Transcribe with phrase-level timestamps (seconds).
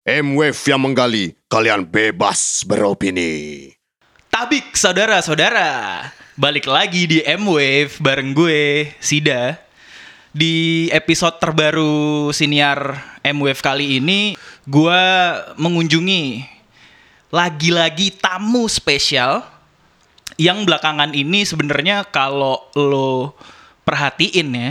[0.00, 3.68] M-Wave yang menggali, kalian bebas beropini.
[4.32, 6.00] Tabik saudara-saudara
[6.40, 9.60] Balik lagi di M-Wave bareng gue, Sida
[10.32, 15.04] Di episode terbaru siniar M-Wave kali ini Gue
[15.60, 16.48] mengunjungi
[17.28, 19.44] lagi-lagi tamu spesial
[20.40, 23.36] Yang belakangan ini sebenarnya kalau lo
[23.84, 24.70] perhatiin ya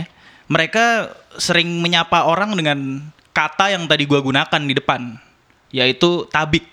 [0.50, 2.78] Mereka sering menyapa orang dengan
[3.30, 5.14] kata yang tadi gue gunakan di depan
[5.70, 6.66] Yaitu tabik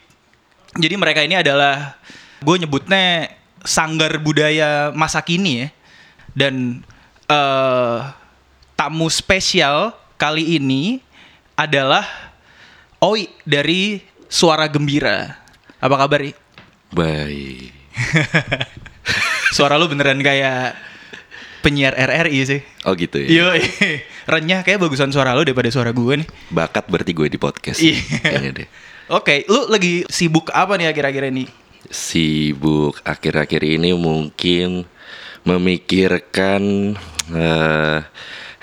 [0.77, 1.97] jadi mereka ini adalah
[2.43, 3.33] gue nyebutnya
[3.65, 5.67] sanggar budaya masa kini ya.
[6.37, 6.85] Dan
[7.27, 7.99] eh
[8.77, 11.01] tamu spesial kali ini
[11.57, 12.05] adalah
[13.01, 15.33] Oi dari Suara Gembira.
[15.81, 16.21] Apa kabar?
[16.93, 17.73] Baik.
[19.57, 20.77] Suara lu beneran kayak
[21.67, 22.61] penyiar RRI sih.
[22.87, 23.27] Oh gitu ya.
[23.27, 23.47] Yo,
[24.31, 26.27] renyah kayak bagusan suara lu daripada suara gue nih.
[26.47, 27.83] Bakat berarti gue di podcast.
[27.83, 27.99] Iya.
[28.23, 28.67] Kayaknya deh.
[29.11, 31.43] Oke, lu lagi sibuk apa nih akhir-akhir ini?
[31.91, 34.87] Sibuk akhir-akhir ini mungkin
[35.43, 36.95] memikirkan
[37.35, 37.99] eh,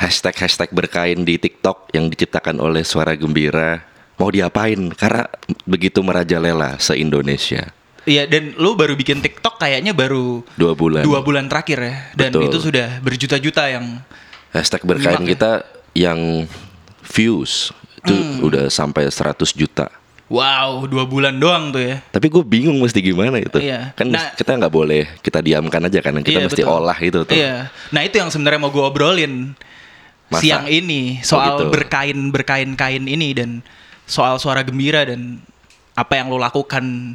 [0.01, 3.85] hashtag-hashtag berkain di TikTok yang diciptakan oleh Suara Gembira
[4.17, 5.29] mau diapain karena
[5.69, 7.73] begitu merajalela se-Indonesia.
[8.05, 11.01] Iya, dan lu baru bikin TikTok kayaknya baru Dua bulan.
[11.01, 11.95] dua bulan terakhir ya.
[12.13, 12.43] Dan Betul.
[12.47, 14.05] itu sudah berjuta-juta yang
[14.51, 15.27] Hashtag berkain ya?
[15.27, 15.53] kita
[15.93, 16.45] yang
[17.03, 18.45] views itu Hmm.
[18.45, 19.89] udah sampai 100 juta.
[20.25, 21.97] wow, dua bulan doang tuh ya.
[22.09, 23.57] Tapi gue bingung mesti gimana itu.
[23.57, 23.93] Iya.
[23.93, 26.17] Kan Nah- kita nggak boleh kita diamkan aja kan.
[26.19, 26.75] Kita Iya, mesti betul.
[26.75, 27.37] olah itu tuh.
[27.37, 27.69] Iya.
[27.89, 29.53] Nah, itu yang sebenarnya mau gue obrolin
[30.27, 30.41] Masa?
[30.41, 31.71] siang ini soal gitu.
[31.71, 33.51] berkain berkain-kain ini dan
[34.05, 35.39] soal suara gembira dan
[35.93, 37.15] apa yang lo lakukan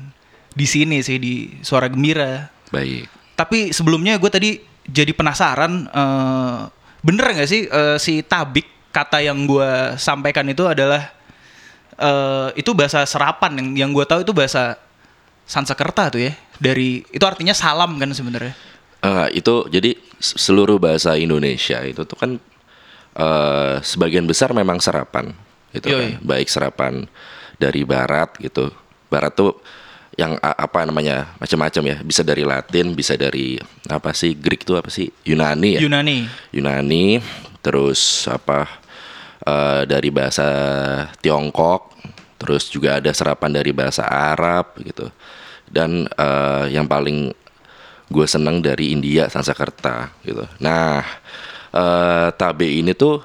[0.54, 2.50] di sini sih di suara gembira.
[2.74, 3.10] Baik.
[3.38, 4.52] Tapi sebelumnya gue tadi
[4.90, 6.60] jadi penasaran, eh,
[7.06, 11.14] bener nggak sih eh, si tabik kata yang gue sampaikan itu adalah
[11.96, 14.78] eh, itu bahasa serapan yang yang gue tahu itu bahasa
[15.50, 18.54] Sansekerta tuh ya dari itu artinya salam kan sebenarnya.
[19.02, 22.32] Eh, itu jadi seluruh bahasa Indonesia itu tuh kan
[23.18, 25.34] eh, sebagian besar memang serapan
[25.74, 25.98] gitu Yoi.
[25.98, 26.10] kan.
[26.22, 26.94] Baik serapan
[27.58, 28.70] dari barat gitu.
[29.10, 29.58] Barat tuh
[30.20, 31.98] yang apa namanya macam-macam ya.
[32.04, 33.56] Bisa dari Latin bisa dari
[33.88, 35.08] apa sih Greek tuh apa sih?
[35.24, 35.82] Yunani ya?
[35.88, 36.28] Yunani.
[36.52, 37.24] Yunani,
[37.64, 38.68] terus apa
[39.48, 40.48] eh, dari bahasa
[41.24, 41.96] Tiongkok,
[42.36, 45.08] terus juga ada serapan dari bahasa Arab gitu,
[45.72, 47.32] dan eh, yang paling
[48.12, 50.44] gue seneng dari India Sanskerta gitu.
[50.60, 51.00] Nah,
[51.72, 53.24] eh, tabe ini tuh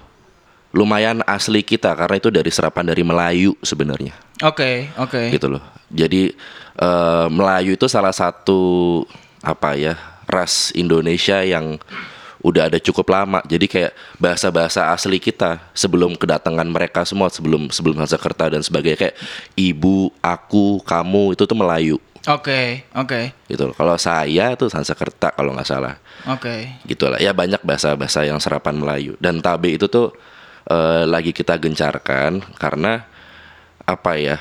[0.71, 5.31] lumayan asli kita karena itu dari serapan dari Melayu sebenarnya Oke, oke.
[5.31, 5.63] gitu loh.
[5.95, 6.35] Jadi
[6.81, 9.03] eh, Melayu itu salah satu
[9.45, 9.95] apa ya
[10.27, 11.79] ras Indonesia yang
[12.45, 13.41] udah ada cukup lama.
[13.47, 19.17] Jadi kayak bahasa-bahasa asli kita sebelum kedatangan mereka semua sebelum sebelum Sanskerta dan sebagainya kayak
[19.57, 23.33] ibu, aku, kamu itu tuh Melayu Oke, oke.
[23.49, 23.75] gitu loh.
[23.77, 25.97] Kalau saya tuh Sanskerta kalau nggak salah
[26.29, 26.85] Oke.
[26.85, 30.13] gitu lah ya banyak bahasa-bahasa yang serapan Melayu dan tabe itu tuh
[30.69, 33.05] eh, lagi kita gencarkan karena
[33.85, 34.37] apa ya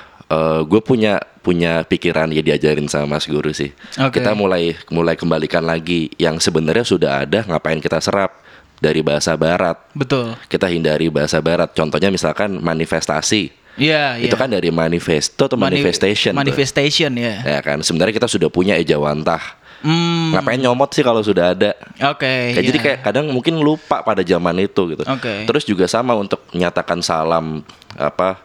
[0.63, 3.69] gue punya punya pikiran ya diajarin sama Mas Guru sih
[4.01, 4.17] Oke.
[4.17, 8.33] kita mulai mulai kembalikan lagi yang sebenarnya sudah ada ngapain kita serap
[8.79, 10.33] dari bahasa Barat Betul.
[10.49, 14.29] kita hindari bahasa Barat contohnya misalkan manifestasi Iya, iya.
[14.29, 16.37] itu kan dari manifesto atau Mani- manifestation.
[16.37, 17.41] Manifestation ya.
[17.41, 19.41] ya kan sebenarnya kita sudah punya ejawantah
[19.83, 20.31] Hmm.
[20.31, 21.75] ngapain nyomot sih kalau sudah ada
[22.07, 22.55] Oke.
[22.55, 22.85] Kayak Jadi iya.
[22.87, 25.03] kayak kadang mungkin lupa pada zaman itu gitu.
[25.03, 25.43] Oke.
[25.43, 27.67] Terus juga sama untuk menyatakan salam
[27.99, 28.39] apa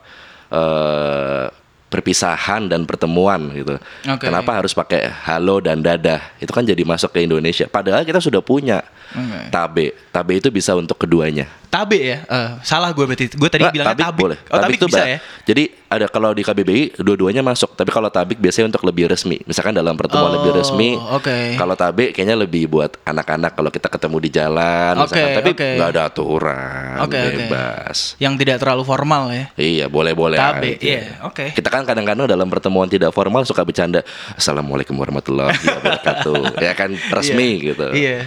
[0.51, 1.51] eh
[1.89, 3.81] perpisahan dan pertemuan gitu.
[4.07, 4.29] Oke.
[4.29, 6.21] Kenapa harus pakai halo dan dadah?
[6.37, 7.65] Itu kan jadi masuk ke Indonesia.
[7.67, 9.49] Padahal kita sudah punya Oke.
[9.49, 9.87] tabe.
[10.13, 11.49] Tabe itu bisa untuk keduanya.
[11.69, 12.19] Tabe ya?
[12.25, 13.29] Eh, salah gue berarti.
[13.37, 14.21] Gue tadi Nggak, bilangnya tabik tabik.
[14.25, 14.39] boleh.
[14.49, 15.19] Oh, tabik, tuh bisa ya?
[15.45, 17.77] Jadi ada kalau di KBBI dua-duanya masuk.
[17.77, 19.37] Tapi kalau tabik biasanya untuk lebih resmi.
[19.45, 20.97] Misalkan dalam pertemuan Oh, lebih resmi.
[20.97, 21.61] oke.
[21.61, 24.93] Kalau tabe kayaknya lebih buat anak-anak kalau kita ketemu di jalan.
[24.97, 25.37] Oke, misalkan.
[25.37, 25.69] Tapi oke.
[25.77, 26.97] nggak ada aturan.
[27.05, 27.37] Oke, oke.
[27.37, 27.99] bebas.
[28.17, 29.45] Yang tidak terlalu formal ya.
[29.55, 31.53] Iya boleh-boleh Tabe, iya, oke.
[31.53, 34.01] Kita kan kadang-kadang dalam pertemuan tidak formal suka bercanda
[34.35, 37.65] Assalamualaikum warahmatullahi wabarakatuh Ya kan resmi Iya.
[37.75, 38.19] gitu Iya.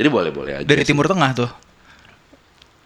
[0.00, 0.90] Jadi boleh-boleh aja Dari sih.
[0.92, 1.50] Timur Tengah tuh.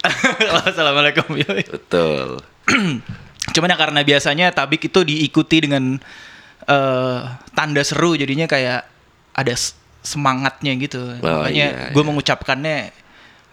[0.68, 1.26] Assalamualaikum.
[1.72, 2.40] Betul
[3.54, 5.96] Cuman ya karena biasanya tabik itu diikuti dengan
[6.66, 7.18] eh,
[7.54, 8.84] tanda seru jadinya kayak
[9.34, 9.54] ada
[10.04, 11.00] semangatnya gitu.
[11.22, 12.08] Oh, Makanya iya, gue iya.
[12.08, 12.76] mengucapkannya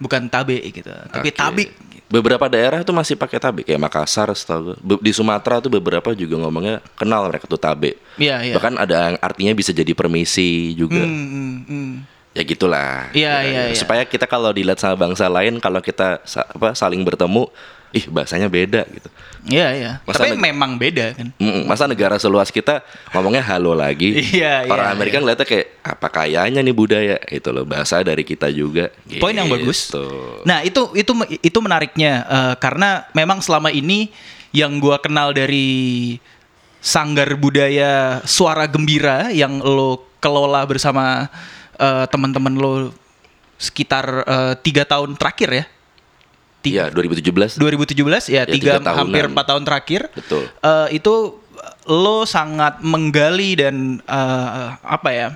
[0.02, 1.38] bukan tabe gitu, tapi Oke.
[1.38, 1.70] tabik.
[2.12, 5.00] Beberapa daerah tuh masih pakai tabe Kayak Makassar setahu gue.
[5.00, 8.54] Di Sumatera tuh beberapa juga ngomongnya Kenal mereka tuh tabe Iya, iya.
[8.60, 11.92] Bahkan ada yang artinya bisa jadi permisi juga Hmm, hmm, hmm.
[12.32, 13.12] Ya gitulah.
[13.12, 13.64] Iya, Ya, iya, ya.
[13.72, 13.78] iya.
[13.78, 17.48] Supaya kita kalau dilihat sama bangsa lain kalau kita sa- apa saling bertemu,
[17.92, 19.10] ih bahasanya beda gitu.
[19.42, 19.92] Iya, iya.
[20.06, 21.28] Masa Tapi memang beda kan.
[21.36, 22.80] Mm, Masa negara seluas kita
[23.12, 24.16] ngomongnya halo lagi.
[24.38, 25.22] Iya, Orang iya, Amerika iya.
[25.26, 28.88] ngeliatnya kayak apa kayanya nih budaya itu loh bahasa dari kita juga.
[29.20, 29.90] Poin yang bagus.
[29.92, 30.06] Gitu.
[30.46, 31.12] Nah itu itu
[31.42, 34.14] itu menariknya eh, karena memang selama ini
[34.56, 36.16] yang gua kenal dari
[36.80, 41.30] sanggar budaya suara gembira yang lo kelola bersama
[41.82, 42.94] eh, teman-teman lo
[43.58, 45.66] sekitar eh, tiga tahun terakhir ya.
[46.62, 47.58] Iya 2017.
[47.58, 49.00] 2017 ya, Ya, tiga, tiga tahunan.
[49.02, 50.02] hampir empat tahun terakhir.
[50.14, 50.46] Betul.
[50.46, 51.42] Eh, itu
[51.90, 55.28] lo sangat menggali dan eh, apa ya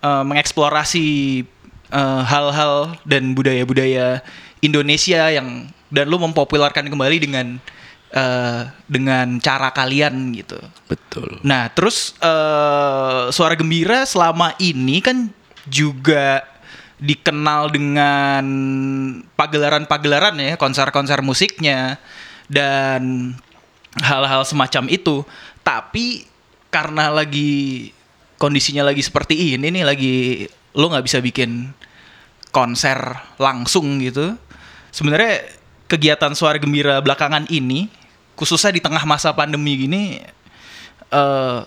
[0.00, 1.06] eh, mengeksplorasi
[1.92, 4.24] eh, hal-hal dan budaya-budaya
[4.64, 7.46] Indonesia yang dan lo mempopulerkan kembali dengan
[8.12, 10.56] eh, dengan cara kalian gitu.
[10.88, 11.44] Betul.
[11.44, 15.28] Nah, terus eh, suara gembira selama ini kan
[15.70, 16.44] juga
[16.98, 18.44] dikenal dengan
[19.38, 22.02] pagelaran-pagelaran ya, konser-konser musiknya
[22.50, 23.32] dan
[24.02, 25.22] hal-hal semacam itu.
[25.62, 26.26] Tapi
[26.74, 27.92] karena lagi
[28.36, 30.16] kondisinya lagi seperti ini nih, lagi
[30.74, 31.70] lo nggak bisa bikin
[32.50, 32.98] konser
[33.38, 34.34] langsung gitu.
[34.90, 35.46] Sebenarnya
[35.86, 37.86] kegiatan suara gembira belakangan ini,
[38.34, 40.18] khususnya di tengah masa pandemi gini,
[41.14, 41.60] eh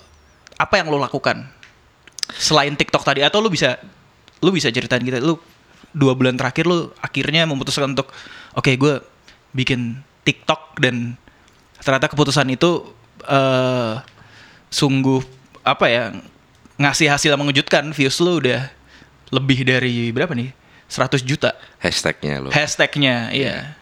[0.62, 1.61] apa yang lo lakukan
[2.30, 3.78] selain TikTok tadi atau lo bisa
[4.42, 5.42] lo bisa ceritain kita lo
[5.92, 8.10] dua bulan terakhir lo akhirnya memutuskan untuk
[8.56, 8.94] oke gue
[9.52, 11.18] bikin TikTok dan
[11.82, 12.86] ternyata keputusan itu
[13.26, 13.96] eh
[14.72, 15.20] sungguh
[15.62, 16.04] apa ya
[16.80, 17.94] ngasih hasil yang mengejutkan.
[17.94, 18.72] Views lo udah
[19.30, 20.50] lebih dari berapa nih?
[20.90, 21.56] 100 juta.
[21.78, 22.52] Hashtagnya loh.
[22.52, 23.76] hashtagnya iya.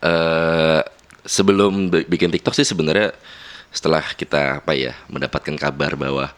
[0.00, 0.80] Eh
[1.26, 3.10] sebelum bi- bikin TikTok sih sebenarnya
[3.74, 6.30] setelah kita apa ya mendapatkan kabar bahwa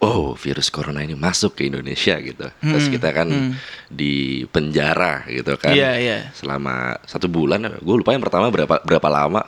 [0.00, 3.56] oh virus corona ini masuk ke Indonesia gitu, terus kita kan
[3.88, 6.18] di penjara gitu kan, Iya, iya.
[6.36, 9.40] selama satu bulan, gue lupa yang pertama berapa berapa lama,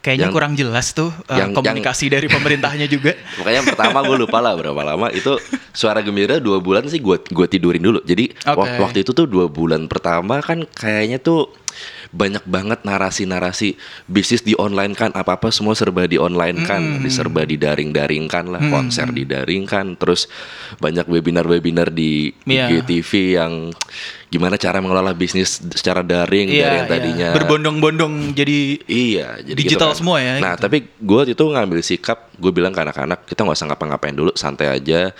[0.00, 3.12] kayaknya Yang- kurang jelas tuh eh, yang- komunikasi dari pemerintahnya juga
[3.46, 5.36] yang pertama gue lupa lah berapa lama itu
[5.70, 8.00] suara gembira dua bulan sih gue gue tidurin dulu.
[8.02, 8.56] Jadi Oke.
[8.56, 11.52] wak- waktu itu tuh dua bulan pertama kan kayaknya tuh
[12.10, 17.00] banyak banget narasi-narasi bisnis di online kan apa apa semua serba di online kan, Hmm.
[17.00, 20.26] diserba di daring daringkan lah, konser didaringkan, terus
[20.76, 22.66] banyak webinar-webinar di Iya.
[22.82, 23.52] IGTV yang
[24.30, 26.94] gimana cara mengelola bisnis secara daring Iya, dari yang iya.
[26.94, 29.98] tadinya berbondong-bondong jadi Iya, jadi Digital gitu kan.
[29.98, 30.62] semua ya, Nah, gitu.
[30.64, 34.70] tapi gue itu ngambil sikap, gue bilang ke anak-anak kita nggak usah ngapa-ngapain dulu, santai
[34.70, 35.10] aja.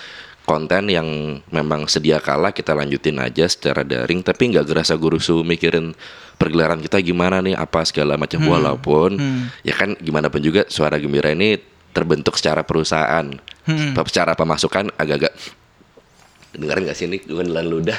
[0.40, 1.06] Konten yang
[1.46, 5.94] memang sedia kala kita lanjutin aja secara daring, tapi nggak gerasa gurusu mikirin
[6.34, 8.40] pergelaran kita gimana nih, apa segala macam.
[8.40, 8.50] Hmm.
[8.50, 9.10] Walaupun
[9.62, 11.54] ya kan gimana pun juga suara gembira ini
[11.90, 13.26] terbentuk secara perusahaan,
[13.60, 13.92] Hmm.
[14.06, 15.34] secara pemasukan agak-agak
[16.50, 17.94] dengerin gak sih ini gue nelan ludah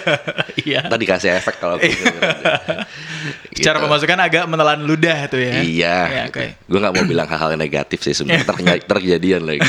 [0.64, 0.88] iya.
[0.88, 1.84] Ntar dikasih efek kalau aku
[3.52, 3.84] secara Gitu.
[3.84, 5.60] pemasukan agak menelan ludah tuh ya.
[5.60, 5.98] Iya.
[6.08, 6.44] Ya, oke.
[6.64, 8.56] Gue nggak mau bilang hal-hal yang negatif sih sebenarnya ter
[8.88, 9.68] terjadian lagi.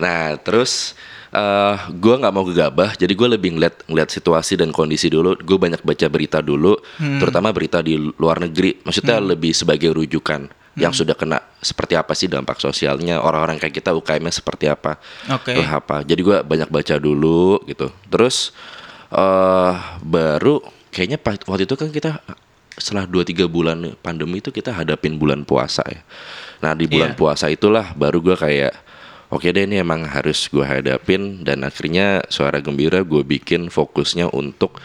[0.00, 0.96] Nah terus
[1.32, 5.32] eh gue nggak mau gegabah, jadi gue lebih ngeliat ngeliat situasi dan kondisi dulu.
[5.40, 7.16] Gue banyak baca berita dulu, Hmm.
[7.16, 8.84] terutama berita di luar negeri.
[8.84, 10.80] Maksudnya lebih sebagai rujukan Hmm.
[10.80, 15.52] yang sudah kena seperti apa sih dampak sosialnya orang-orang kayak kita UKM-nya seperti apa, Oke.
[15.52, 16.04] Eh, apa.
[16.04, 17.88] Jadi gue banyak baca dulu gitu.
[18.06, 18.52] Terus
[19.08, 22.20] eh baru kayaknya waktu itu kan kita
[22.72, 26.00] setelah 2-3 bulan pandemi itu kita hadapin bulan puasa ya.
[26.60, 27.18] Nah di bulan Iya.
[27.18, 28.72] puasa itulah baru gue kayak
[29.32, 34.76] oke deh ini emang harus gue hadapin dan akhirnya suara gembira gue bikin fokusnya untuk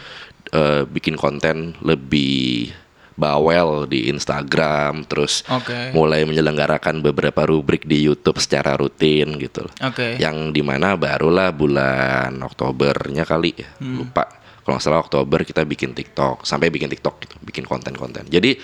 [0.50, 2.72] eh, bikin konten lebih
[3.18, 5.90] bawel di Instagram terus Oke.
[5.90, 9.74] mulai menyelenggarakan beberapa rubrik di YouTube secara rutin gitu loh.
[9.82, 10.14] Oke.
[10.22, 14.06] Yang di mana barulah bulan Oktobernya kali ya Hmm.
[14.06, 18.30] lupa kalau nggak salah Oktober kita bikin TikTok sampai bikin TikTok gitu bikin konten-konten.
[18.30, 18.54] Jadi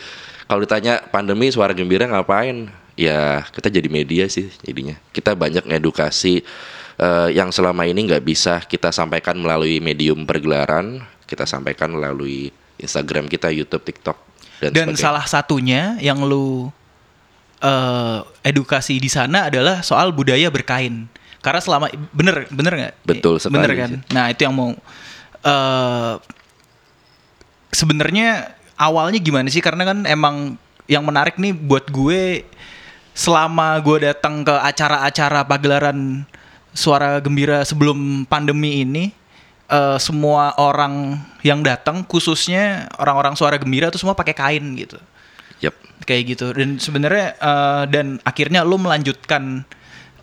[0.46, 2.70] kalau ditanya pandemi suara gembira ngapain?
[2.94, 4.94] Ya kita jadi media sih jadinya.
[5.10, 6.46] Kita banyak ngedukasi
[6.98, 13.26] eh, yang selama ini nggak bisa kita sampaikan melalui medium pergelaran, kita sampaikan melalui Instagram
[13.26, 14.18] kita, YouTube, TikTok
[14.62, 15.02] dan, dan sebagainya.
[15.02, 16.70] salah satunya yang lu
[17.60, 21.10] eh, edukasi di sana adalah soal budaya berkain
[21.44, 24.00] karena selama bener bener nggak Betul sekali bener kan sih.
[24.16, 24.70] nah itu yang mau
[25.44, 26.14] eh
[27.74, 30.56] sebenarnya awalnya gimana sih karena kan emang
[30.88, 32.46] yang menarik nih buat gue
[33.14, 36.26] selama gue datang ke acara-acara pagelaran
[36.74, 39.14] suara gembira sebelum pandemi ini
[39.70, 44.98] eh, semua orang yang datang khususnya orang-orang suara gembira tuh semua pakai kain gitu
[45.62, 45.78] Yap.
[46.02, 49.62] kayak gitu dan sebenarnya eh, dan akhirnya lu melanjutkan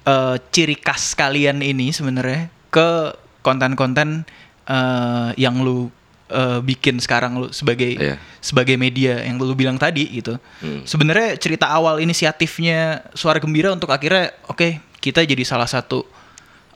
[0.04, 4.28] eh, ciri khas kalian ini sebenarnya ke konten-konten
[4.68, 5.88] eh, yang lu
[6.32, 8.16] eh, bikin sekarang lu sebagai Iya.
[8.40, 10.40] sebagai media yang lu bilang tadi gitu.
[10.60, 10.82] Hmm.
[10.84, 16.08] Sebenarnya cerita awal inisiatifnya Suara Gembira untuk akhirnya oke kita jadi salah satu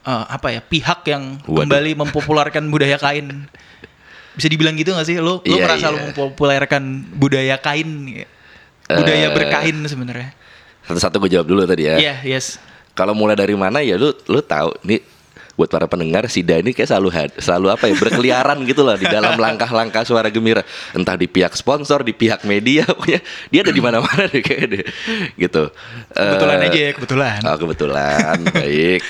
[0.03, 1.63] eh, apa ya pihak yang Waduh.
[1.63, 3.47] kembali mempopulerkan budaya kain.
[4.35, 5.15] Bisa dibilang gitu gak sih?
[5.15, 6.05] Lu lu Iya, merasa lu iya.
[6.11, 6.83] mempopulerkan
[7.15, 7.87] budaya kain
[8.85, 10.35] budaya Eh, berkain sebenarnya.
[10.85, 11.95] Satu-satu gue jawab dulu tadi ya.
[11.97, 12.59] Iya, yes.
[12.93, 15.01] Kalau mulai dari mana ya lu lu tahu nih
[15.55, 19.05] buat para pendengar Sida ini kayak selalu had- selalu apa ya berkeliaran gitu loh di
[19.05, 23.79] dalam langkah-langkah suara gembira entah di pihak sponsor di pihak media pokoknya dia ada di
[23.79, 24.85] mana-mana deh kayak deh
[25.35, 25.71] gitu
[26.09, 27.39] Kebetulan Eh, aja ya, kebetulan.
[27.41, 29.01] Oh kebetulan baik.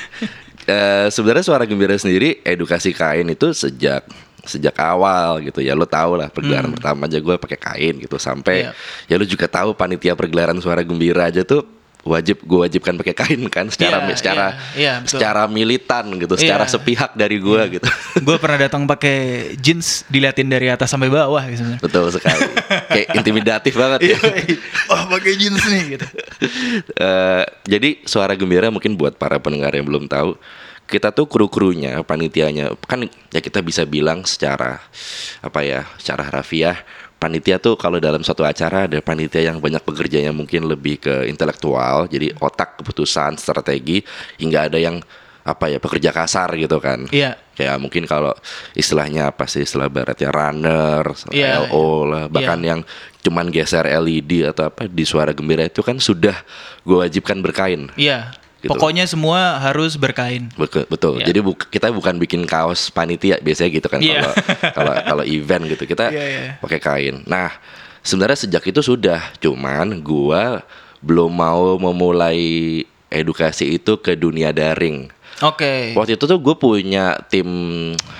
[0.63, 4.01] Eh, sebenarnya suara gembira sendiri edukasi kain itu sejak
[4.41, 8.65] sejak awal gitu ya lo tau lah pergelaran pertama aja gue pakai kain gitu sampai
[8.65, 8.71] Iya.
[9.07, 11.65] ya lo juga tahu panitia pergelaran suara gembira aja tuh
[12.05, 15.17] wajib gue wajibkan pakai kain kan secara Iya, secara iya, iya, betul.
[15.17, 16.71] secara militan gitu secara Iya.
[16.71, 17.89] sepihak dari gue gitu
[18.29, 19.17] gue pernah datang pakai
[19.57, 22.45] jeans diliatin dari atas sampai bawah gitu betul sekali
[22.87, 24.17] kayak intimidatif banget ya.
[24.85, 26.05] Wah pakai jeans nih gitu.
[26.95, 30.37] Eh, jadi suara gembira mungkin buat para pendengar yang belum tahu
[30.85, 33.01] kita tuh kru-krunya panitianya kan
[33.33, 34.77] ya kita bisa bilang secara
[35.41, 36.77] apa ya secara harafiah
[37.15, 42.05] panitia tuh kalau dalam suatu acara ada panitia yang banyak bekerjanya mungkin lebih ke intelektual
[42.05, 44.03] jadi otak keputusan strategi
[44.37, 44.99] hingga ada yang
[45.45, 47.37] apa ya pekerja kasar gitu kan Iya.
[47.53, 48.33] kayak mungkin kalau
[48.73, 52.67] istilahnya apa sih istilah baratnya runner, Iya, LO lah, bahkan Iya.
[52.73, 52.79] yang
[53.21, 56.33] cuman geser LED atau apa di suara gembira itu kan sudah
[56.81, 57.93] gue wajibkan berkain.
[57.93, 58.33] Iya.
[58.65, 58.73] Gitu.
[58.73, 60.49] Pokoknya semua harus berkain.
[60.57, 61.21] Betul, betul.
[61.21, 61.29] Iya.
[61.29, 64.25] Jadi buk- kita bukan bikin kaos panitia biasanya gitu kan Iya.
[64.25, 64.33] kalau
[64.73, 66.41] kalau kalau event gitu kita Iya, iya.
[66.57, 67.21] pakai kain.
[67.23, 67.53] Nah,
[68.01, 70.65] sebenarnya sejak itu sudah, cuman gua
[70.97, 75.13] belum mau memulai edukasi itu ke dunia daring.
[75.43, 75.91] Oke.
[75.91, 77.43] Waktu itu tuh gue punya tim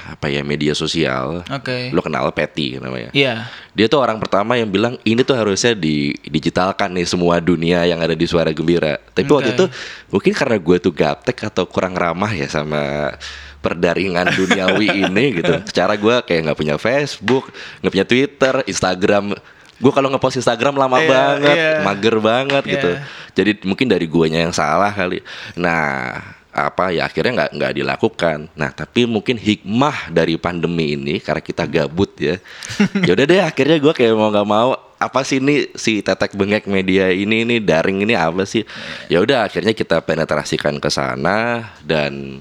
[0.04, 1.48] apa ya media sosial.
[1.48, 1.88] Oke.
[1.96, 3.08] Lo kenal Patty namanya.
[3.16, 3.48] Iya.
[3.72, 8.04] Dia tuh orang pertama yang bilang ini tuh harusnya di digitalkan nih semua dunia yang
[8.04, 9.00] ada di suara gembira.
[9.16, 9.56] Tapi waktu Oke.
[9.56, 9.66] itu
[10.12, 13.16] mungkin karena gue tuh gaptek atau kurang ramah ya sama
[13.64, 15.54] perdaringan duniawi ini gitu.
[15.72, 17.48] Secara gue kayak nggak punya Facebook,
[17.80, 19.34] nggak punya Twitter, Instagram.
[19.76, 21.72] Gue kalau ngepost Instagram lama Iya, banget, iya.
[21.84, 22.72] mager banget Iya.
[22.76, 22.92] gitu.
[23.36, 25.20] Jadi mungkin dari guanya yang salah kali.
[25.60, 26.24] Nah,
[26.56, 28.40] apa ya akhirnya nggak nggak dilakukan.
[28.56, 32.40] Nah, tapi mungkin hikmah dari pandemi ini karena kita gabut ya.
[33.08, 36.72] ya udah deh, akhirnya gue kayak mau nggak mau apa sih ini si tetek bengek
[36.72, 38.64] media ini ini daring ini apa sih?
[39.12, 42.40] Ya udah akhirnya kita penetrasikan ke sana dan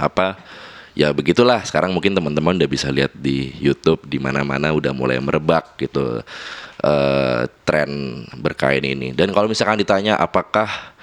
[0.00, 0.40] apa
[0.96, 5.76] ya begitulah sekarang mungkin teman-teman udah bisa lihat di YouTube di mana-mana udah mulai merebak
[5.76, 6.24] gitu
[6.82, 10.96] eh, tren berkain ini dan kalau misalkan ditanya apakah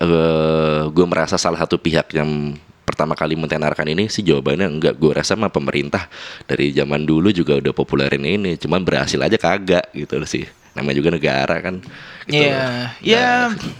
[0.00, 5.10] eh gue merasa salah satu pihak yang pertama kali mentenarkan ini sih jawabannya enggak gue
[5.10, 6.06] rasa mah pemerintah
[6.44, 10.96] dari zaman dulu juga udah populerin ini cuman berhasil aja kagak gitu loh sih namanya
[10.98, 11.80] juga negara kan
[12.28, 12.44] gitu.
[12.44, 12.94] Iya.
[13.00, 13.30] Iya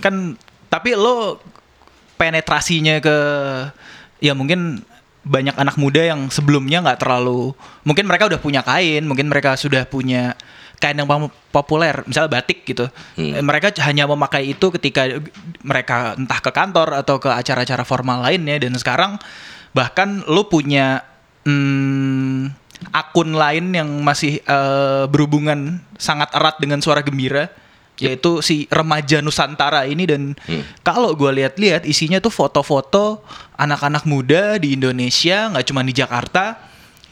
[0.00, 0.38] kan
[0.70, 1.38] tapi lo
[2.16, 3.16] penetrasinya ke
[4.22, 4.82] ya mungkin
[5.24, 9.88] banyak anak muda yang sebelumnya nggak terlalu mungkin mereka udah punya kain, mungkin mereka sudah
[9.88, 10.36] punya
[10.84, 12.84] kain yang pop- populer, misalnya batik gitu.
[13.16, 13.40] Hmm.
[13.40, 15.08] Mereka hanya memakai itu ketika
[15.64, 19.16] mereka entah ke kantor atau ke acara-acara formal lainnya dan sekarang
[19.72, 21.00] bahkan lo punya
[21.48, 22.52] hmm,
[22.92, 27.48] akun lain yang masih eh, berhubungan sangat erat dengan suara gembira
[27.94, 30.66] yaitu si remaja Nusantara ini dan Hmm.
[30.82, 33.22] kalau gue lihat-lihat isinya tuh foto-foto
[33.54, 36.58] anak-anak muda di Indonesia nggak cuma di Jakarta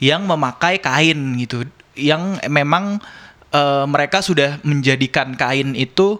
[0.03, 1.63] yang memakai kain gitu
[1.95, 2.99] yang memang
[3.53, 6.17] eh, mereka sudah menjadikan kain itu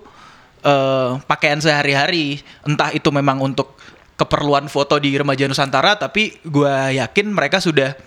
[0.61, 2.39] eh, pakaian sehari-hari.
[2.63, 3.75] Entah itu memang untuk
[4.13, 7.97] keperluan foto di remaja Nusantara tapi gue yakin mereka sudah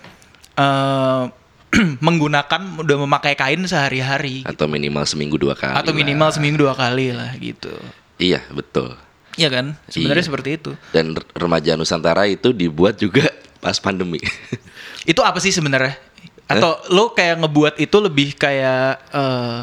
[0.55, 1.23] eh,
[2.07, 4.41] menggunakan udah memakai kain sehari-hari.
[4.41, 4.49] Gitu.
[4.49, 5.99] atau minimal seminggu dua kali atau lah.
[5.99, 7.75] minimal seminggu dua kali lah gitu.
[8.17, 8.95] Iya betul.
[9.37, 9.77] Iya kan?
[9.85, 10.29] Sebenarnya Iya.
[10.31, 10.71] seperti itu.
[10.89, 13.29] Dan remaja Nusantara itu dibuat juga
[13.59, 14.17] pas pandemi.
[15.05, 15.93] Itu apa sih sebenarnya
[16.47, 19.59] atau lo kayak ngebuat itu lebih kayak eh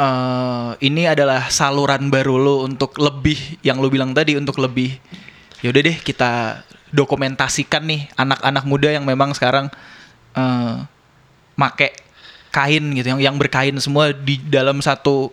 [0.00, 4.96] eh, ini adalah saluran baru lo untuk lebih yang lo bilang tadi untuk lebih
[5.60, 9.68] yaudah deh kita dokumentasikan nih anak-anak muda yang memang sekarang
[10.32, 10.76] eh
[11.56, 11.92] make
[12.52, 15.32] kain gitu yang yang berkain semua di dalam satu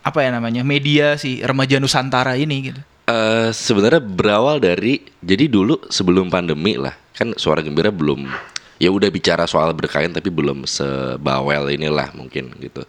[0.00, 2.80] apa ya namanya media si remaja Nusantara ini gitu.
[3.06, 8.28] Eh sebenarnya berawal dari jadi dulu sebelum pandemi lah kan suara gembira belum
[8.76, 12.84] ya udah bicara soal berkain tapi belum sebawel inilah mungkin gitu.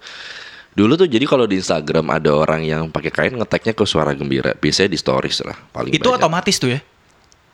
[0.78, 4.54] Dulu tuh jadi kalau di Instagram ada orang yang pakai kain ngeteknya ke suara gembira
[4.54, 6.22] biasanya di stories lah paling itu banyak.
[6.22, 6.80] otomatis tuh ya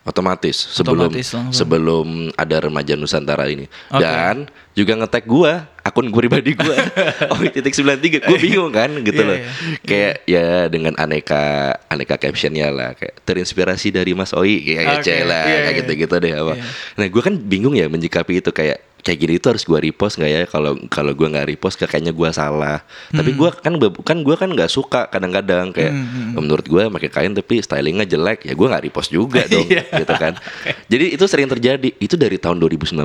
[0.03, 1.55] Otomatis sebelum Otomatis langsung.
[1.55, 3.71] sebelum ada remaja Nusantara ini.
[3.87, 4.03] Oke.
[4.03, 6.75] dan juga ngetek gua akun gue pribadi gua.
[7.31, 8.19] Oh titik sembilan tiga.
[8.23, 9.37] Gue bingung kan gitu Iya, loh.
[9.39, 9.47] iya.
[9.81, 11.43] kayak ya dengan aneka
[11.87, 12.91] aneka captionnya lah.
[12.93, 14.59] Kayak terinspirasi dari Mas Oi.
[14.61, 16.53] Kayak okay, lah iya, kayak gitu gitu deh apa.
[16.55, 16.63] Iya.
[16.93, 18.51] nah gue kan bingung ya menyikapi itu.
[18.51, 22.09] Kayak kayak gini itu harus gua repost nggak ya kalau kalau gua nggak repost kayaknya
[22.09, 22.79] gua salah
[23.09, 27.31] tapi gua kan kan gua kan nggak suka kadang-kadang kayak Hmm, menurut gua pakai kain
[27.31, 29.83] tapi stylingnya jelek ya gua nggak repost juga dong Iya.
[29.93, 30.33] gitu kan
[30.91, 33.03] jadi itu sering terjadi itu dari tahun 2019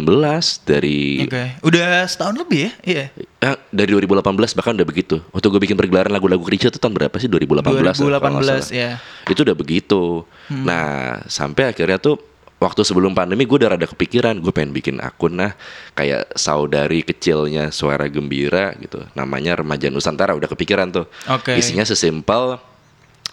[0.65, 1.45] dari Oke.
[1.61, 2.73] Udah setahun lebih ya?
[2.81, 3.05] Iya.
[3.41, 4.23] eh, dari 2018
[4.55, 7.61] bahkan udah begitu waktu gue bikin pergelaran lagu-lagu Krisya itu tahun berapa sih 2018 ya,
[7.61, 8.63] kalau nggak 2018 salah.
[8.71, 8.91] ya.
[9.27, 10.03] itu udah begitu
[10.49, 10.87] nah
[11.25, 12.17] sampai akhirnya tuh
[12.59, 15.55] waktu sebelum pandemi gue udah rada kepikiran gue pengen bikin akun nah
[15.95, 19.03] kayak saudari kecilnya suara gembira gitu.
[19.15, 21.07] Namanya remaja Nusantara udah kepikiran tuh.
[21.31, 21.55] Oke.
[21.55, 22.59] isinya sesimpel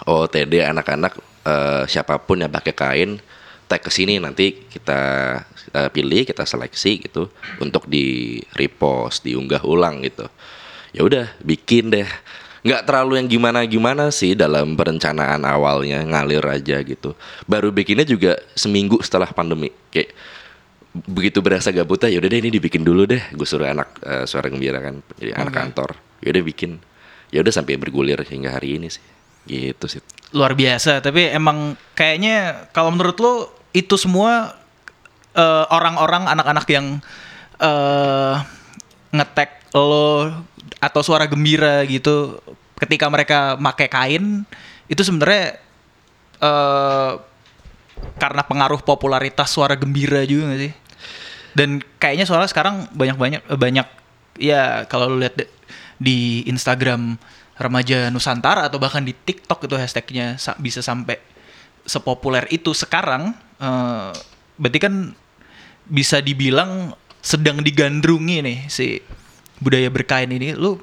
[0.06, 1.14] OTD anak-anak
[1.46, 3.12] eh, siapa pun yang pakai kain
[3.66, 5.02] tag ke sini nanti kita
[5.74, 10.30] eh, pilih kita seleksi gitu untuk di repost diunggah ulang gitu.
[10.94, 12.08] Ya udah bikin deh
[12.66, 17.14] nggak terlalu yang gimana gimana sih dalam perencanaan awalnya ngalir aja gitu.
[17.46, 19.70] Baru bikinnya juga seminggu setelah pandemi.
[19.94, 20.18] Kayak
[20.96, 23.22] begitu berasa gabutnya ya udah deh ini dibikin dulu deh.
[23.38, 25.62] Gue suruh anak eh, suara gembira kan jadi anak Oke.
[25.62, 25.90] kantor.
[26.26, 26.72] Ya udah bikin.
[27.30, 29.06] Ya udah sampai bergulir hingga hari ini sih.
[29.46, 30.02] Gitu sih.
[30.34, 33.34] Luar biasa, tapi emang kayaknya kalau menurut lo
[33.78, 34.58] itu semua
[35.38, 36.98] eh, orang-orang anak-anak yang
[37.62, 38.36] eh
[39.14, 40.34] ngetek lo
[40.80, 42.40] atau suara gembira gitu
[42.80, 44.26] ketika mereka pakai kain
[44.92, 45.58] itu sebenarnya
[46.44, 47.12] eh
[48.20, 50.74] karena pengaruh popularitas suara gembira juga gak sih?
[51.56, 53.88] Dan kayaknya soalnya sekarang banyak-banyak eh, banyak
[54.36, 55.52] ya kalau lu lihat de-
[55.96, 57.16] di Instagram
[57.56, 61.16] remaja Nusantara atau bahkan di TikTok itu hashtagnya sa- bisa sampai
[61.88, 63.32] sepopuler itu sekarang
[63.64, 64.12] eh,
[64.60, 65.16] berarti kan
[65.88, 66.92] bisa dibilang
[67.24, 69.00] sedang digandrungi nih si
[69.60, 70.78] budaya berkain ini lu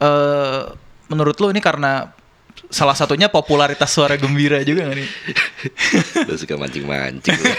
[0.00, 0.62] eh
[1.10, 2.12] menurut lu ini karena
[2.70, 5.08] salah satunya popularitas suara gembira juga gak nih?
[6.28, 7.34] Lu suka mancing-mancing.
[7.34, 7.50] lu.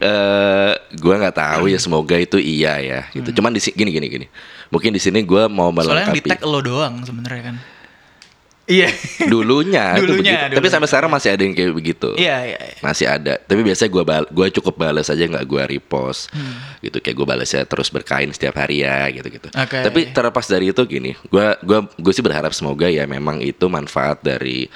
[0.00, 3.00] Eh, gua nggak tahu ya semoga itu iya ya.
[3.12, 3.32] Gitu.
[3.36, 4.26] Cuman di gini gini gini.
[4.68, 5.80] Mungkin di sini gua mau Hmm.
[5.80, 6.30] Soalnya yang di melengkapi.
[6.36, 7.56] tag lo doang sebenarnya kan.
[8.70, 8.88] Iya.
[9.26, 10.38] Dulunya, itu Dulunya, begitu.
[10.38, 10.70] Tapi dulunya.
[10.70, 12.08] sampai sekarang masih ada yang kayak begitu.
[12.14, 12.78] Iya, iya, iya.
[12.80, 13.34] Masih ada.
[13.42, 16.30] Tapi biasanya gua bal gua cukup balas aja nggak gua repost.
[16.78, 19.50] Gitu kayak gua balasnya terus berkain setiap hari ya gitu-gitu.
[19.50, 19.82] Oke.
[19.82, 24.22] Tapi terlepas dari itu gini, gua gua gue sih berharap semoga ya memang itu manfaat
[24.22, 24.70] dari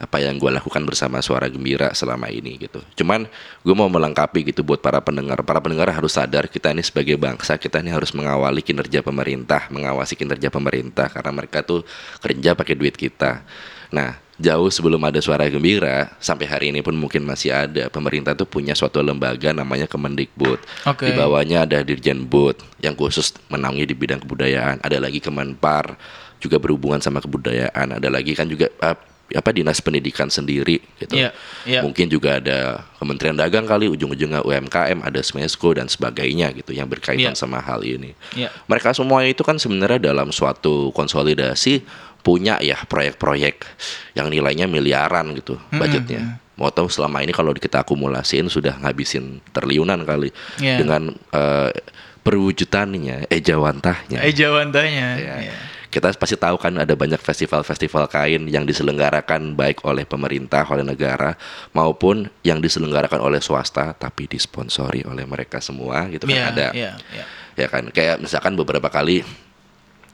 [0.00, 2.80] apa yang gue lakukan bersama suara gembira selama ini gitu.
[2.96, 3.28] Cuman
[3.60, 5.44] gue mau melengkapi gitu buat para pendengar.
[5.44, 10.16] Para pendengar harus sadar kita ini sebagai bangsa kita ini harus mengawali kinerja pemerintah, mengawasi
[10.16, 11.84] kinerja pemerintah karena mereka tuh
[12.24, 13.44] kerja pakai duit kita.
[13.92, 18.48] Nah, jauh sebelum ada suara gembira sampai hari ini pun mungkin masih ada pemerintah tuh
[18.48, 20.88] punya suatu lembaga namanya Kemendikbud.
[20.88, 21.04] Oke.
[21.04, 24.80] Di bawahnya ada Dirjen Bud yang khusus menaungi di bidang kebudayaan.
[24.80, 26.00] Ada lagi Kemenpar
[26.40, 28.00] juga berhubungan sama kebudayaan.
[28.00, 28.96] Ada lagi kan juga eh,
[29.30, 31.14] apa dinas pendidikan sendiri gitu.
[31.14, 31.30] Iya,
[31.62, 31.80] iya.
[31.80, 37.32] Mungkin juga ada Kementerian Dagang kali ujung-ujungnya UMKM, ada Smesco dan sebagainya gitu yang berkaitan
[37.32, 37.38] Iya.
[37.38, 38.12] sama hal ini.
[38.34, 38.50] Iya.
[38.66, 41.86] Mereka semua itu kan sebenarnya dalam suatu konsolidasi
[42.20, 43.64] punya ya proyek-proyek
[44.12, 46.36] yang nilainya miliaran gitu budgetnya.
[46.60, 50.28] Mau tahu selama ini kalau kita akumulasiin sudah ngabisin triliunan kali
[50.60, 50.76] Iya.
[50.84, 51.72] dengan eh,
[52.20, 54.20] perwujudannya, ejawantahnya.
[54.22, 55.08] Ejawantanya.
[55.16, 55.36] Ya.
[55.48, 55.54] Iya.
[55.90, 61.34] Kita pasti tahu kan ada banyak festival-festival kain yang diselenggarakan baik oleh pemerintah, oleh negara
[61.74, 66.66] maupun yang diselenggarakan oleh swasta tapi disponsori oleh mereka semua gitu kan Iya, ada.
[66.70, 67.24] iya, iya.
[67.58, 69.26] Ya kan kayak misalkan beberapa kali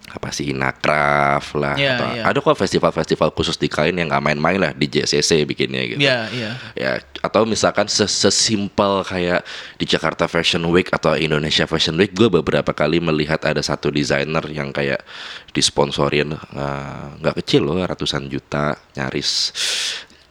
[0.06, 2.22] apa sih Inakraf lah Iya, atau iya.
[2.24, 6.00] ada kok festival-festival khusus di kain yang nggak main-main lah di JCC bikinnya gitu.
[6.00, 6.50] Iya, iya.
[6.74, 9.42] Ya, atau misalkan ses- sesimpel kayak
[9.76, 14.42] di Jakarta Fashion Week atau Indonesia Fashion Week, gue beberapa kali melihat ada satu desainer
[14.48, 15.02] yang kayak
[15.50, 19.52] disponsorin eh, nggak kecil loh, ratusan juta, nyaris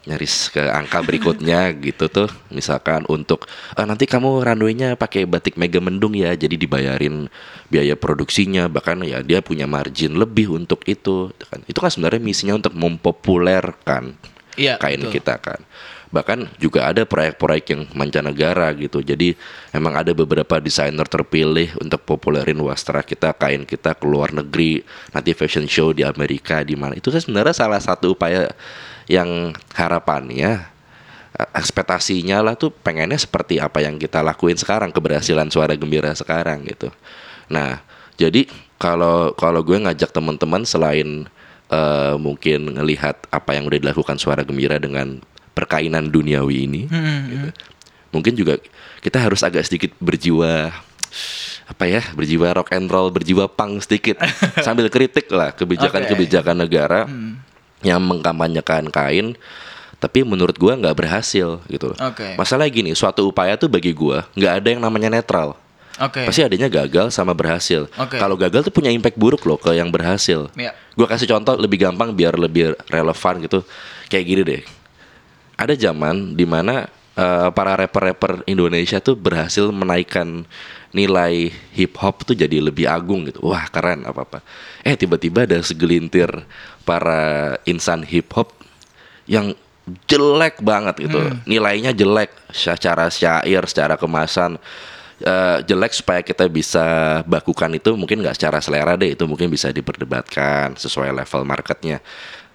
[0.06, 5.82] nyaris ke angka berikutnya gitu tuh misalkan untuk "Ah, nanti kamu runway-nya pakai batik mega
[5.82, 7.26] mendung ya jadi dibayarin
[7.68, 12.56] biaya produksinya bahkan ya dia punya margin lebih untuk itu kan itu kan sebenarnya misinya
[12.62, 14.14] untuk mempopulerkan
[14.56, 15.20] Iya, kain betul.
[15.20, 15.60] kita kan.
[16.16, 19.04] Bahkan juga ada proyek-proyek yang mancanegara gitu.
[19.04, 19.36] Jadi
[19.76, 24.80] memang ada beberapa desainer terpilih untuk populerin wastra kita, kain kita ke luar negeri,
[25.12, 26.96] nanti fashion show di Amerika di mana.
[26.96, 28.48] Itu kan sebenarnya salah satu upaya
[29.12, 30.75] yang harapannya
[31.52, 36.90] ekspektasinya lah tuh pengennya seperti apa yang kita lakuin sekarang keberhasilan suara gembira sekarang gitu.
[37.52, 37.84] Nah,
[38.16, 41.28] jadi kalau kalau gue ngajak teman-teman selain
[41.68, 45.20] eh, mungkin ngelihat apa yang udah dilakukan suara gembira dengan
[45.56, 47.50] perkainan duniawi ini Hmm, gitu.
[48.12, 48.60] mungkin juga
[49.00, 50.72] kita harus agak sedikit berjiwa
[51.66, 54.20] apa ya berjiwa rock and roll berjiwa punk sedikit
[54.68, 57.40] sambil kritik lah kebijakan-kebijakan negara Hmm.
[57.82, 59.40] yang mengkampanyekan kain
[60.06, 61.98] tapi menurut gua nggak berhasil gitu loh.
[61.98, 62.38] Oke.
[62.38, 65.58] Masalah gini, suatu upaya tuh bagi gua nggak ada yang namanya netral.
[65.98, 66.30] Oke.
[66.30, 67.90] Pasti adanya gagal sama berhasil.
[67.98, 68.22] Oke.
[68.22, 70.54] Kalau gagal tuh punya impact buruk loh ke yang berhasil.
[70.54, 70.78] Ya.
[70.94, 73.66] Gua kasih contoh lebih gampang biar lebih relevan gitu.
[74.14, 74.62] Kayak gini deh.
[75.58, 76.86] Ada zaman di mana
[77.18, 80.46] eh, para rapper-rapper Indonesia tuh berhasil menaikkan
[80.94, 83.42] nilai hip hop tuh jadi lebih agung gitu.
[83.42, 84.40] Wah keren apa apa.
[84.86, 86.30] Eh tiba-tiba ada segelintir
[86.86, 88.54] para insan hip hop
[89.26, 89.58] yang
[90.10, 91.20] jelek banget gitu.
[91.46, 94.58] Nilainya jelek secara syair, secara kemasan.
[95.16, 96.84] Eh, jelek supaya kita bisa
[97.24, 102.04] bakukan itu mungkin nggak secara selera deh itu mungkin bisa diperdebatkan sesuai level marketnya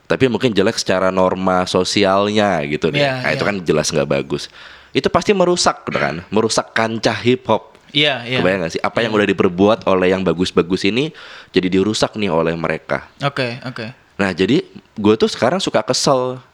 [0.04, 3.48] tapi mungkin jelek secara norma sosialnya gitu deh Iya, nah, itu iya.
[3.48, 4.52] kan jelas nggak bagus
[4.92, 8.44] itu pasti merusak kan merusak kancah hip hop Iya, iya.
[8.44, 11.16] kebayang nggak sih apa yang udah diperbuat oleh yang bagus-bagus ini
[11.56, 13.88] jadi dirusak nih oleh mereka Oke, oke.
[14.20, 14.60] Nah jadi
[15.00, 16.44] gue tuh sekarang suka kesel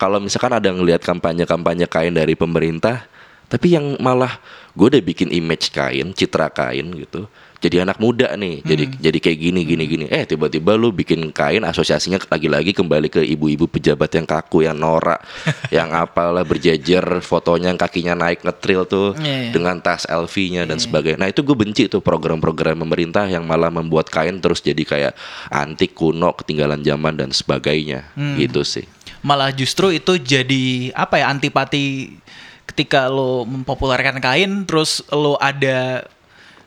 [0.00, 3.04] kalau misalkan ada ngelihat kampanye-kampanye kain dari pemerintah,
[3.52, 4.40] tapi yang malah
[4.72, 7.28] gue udah bikin image kain, citra kain gitu.
[7.60, 10.04] Jadi anak muda nih, jadi jadi kayak gini gini gini.
[10.08, 15.20] Eh tiba-tiba lu bikin kain asosiasinya lagi-lagi kembali ke ibu-ibu pejabat yang kaku, yang norak,
[15.76, 19.50] yang apalah berjejer fotonya yang kakinya naik ngetril tuh Iya, iya.
[19.52, 21.20] dengan tas LV-nya dan sebagainya.
[21.20, 25.12] Nah itu gue benci tuh program-program pemerintah yang malah membuat kain terus jadi kayak
[25.52, 28.08] antik, kuno, ketinggalan zaman dan sebagainya.
[28.40, 28.88] Gitu sih.
[29.20, 32.16] Malah justru itu jadi apa ya antipati
[32.64, 36.06] ketika lo mempopulerkan kain terus lo ada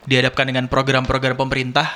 [0.04, 1.88] dihadapkan dengan program-program pemerintah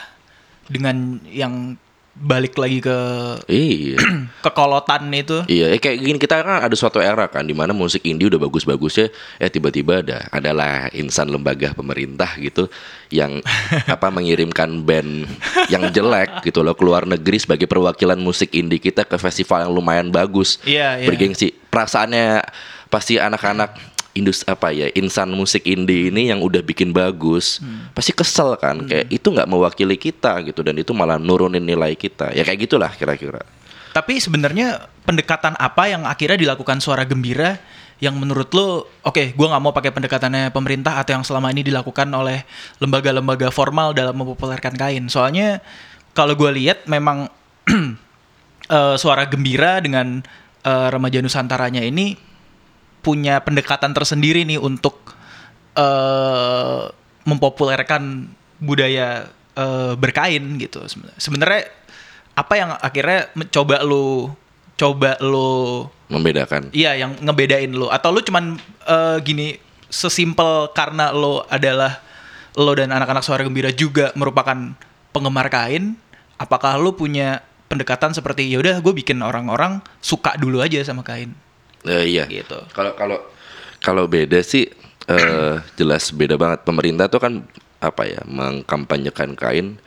[0.66, 1.76] dengan yang
[2.18, 2.98] balik lagi ke
[3.46, 3.96] Iya.
[4.44, 5.46] kekolotan itu.
[5.46, 8.42] Iya, eh, kayak gini kita kan ada suatu era kan di mana musik indie udah
[8.42, 12.66] bagus-bagusnya, eh tiba-tiba ada adalah insan lembaga pemerintah gitu
[13.14, 13.38] yang
[13.94, 15.30] apa mengirimkan band
[15.72, 19.72] yang jelek gitu loh ke luar negeri sebagai perwakilan musik indie kita ke festival yang
[19.72, 20.58] lumayan bagus.
[20.66, 21.06] Iya, iya.
[21.06, 21.54] Bergengsi.
[21.54, 22.42] Perasaannya
[22.88, 27.62] pasti anak-anak indus apa ya insan musik indie ini yang udah bikin bagus
[27.94, 32.34] pasti kesel kan kayak itu nggak mewakili kita gitu dan itu malah nurunin nilai kita.
[32.34, 33.42] Ya kayak gitulah kira-kira.
[33.92, 37.56] Tapi sebenarnya pendekatan apa yang akhirnya dilakukan suara gembira
[37.98, 42.06] yang menurut lo, oke, gua nggak mau pakai pendekatannya pemerintah atau yang selama ini dilakukan
[42.14, 42.46] oleh
[42.78, 45.10] lembaga-lembaga formal dalam mempopulerkan kain.
[45.10, 45.58] Soalnya
[46.14, 47.26] kalau gue lihat memang
[48.78, 50.22] eh, suara gembira dengan
[50.62, 52.27] eh, remaja nusantaranya ini
[53.08, 55.16] punya pendekatan tersendiri nih untuk
[55.72, 56.80] eh
[57.24, 58.28] mempopulerkan
[58.60, 60.84] budaya eh, berkain gitu.
[60.84, 61.64] Seben- Sebenarnya
[62.36, 64.28] apa yang akhirnya mencoba lu
[64.76, 66.68] coba lu membedakan.
[66.72, 67.88] Iya yang ngebedain lu.
[67.88, 69.56] Atau lu cuman eh, gini
[69.88, 72.00] sesimpel karena lo adalah
[72.56, 74.56] lo dan anak-anak suara gembira juga merupakan
[75.14, 75.96] penggemar kain
[76.36, 81.32] apakah lu punya pendekatan seperti ya udah gue bikin orang-orang suka dulu aja sama kain
[81.88, 82.24] Eh, iya.
[82.28, 82.58] Gitu.
[82.76, 83.18] Kalau kalau
[83.80, 84.68] kalau beda sih
[85.08, 86.68] eh jelas beda banget.
[86.68, 87.42] Pemerintah tuh kan
[87.80, 89.80] apa ya mengkampanyekan kain,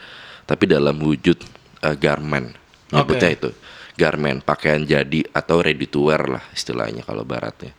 [0.49, 1.37] tapi dalam wujud
[1.85, 2.57] eh, garment.
[2.91, 3.37] Nyebutnya Oke.
[3.39, 3.49] itu
[3.95, 7.71] garment, pakaian jadi atau ready to wear lah istilahnya kalau baratnya.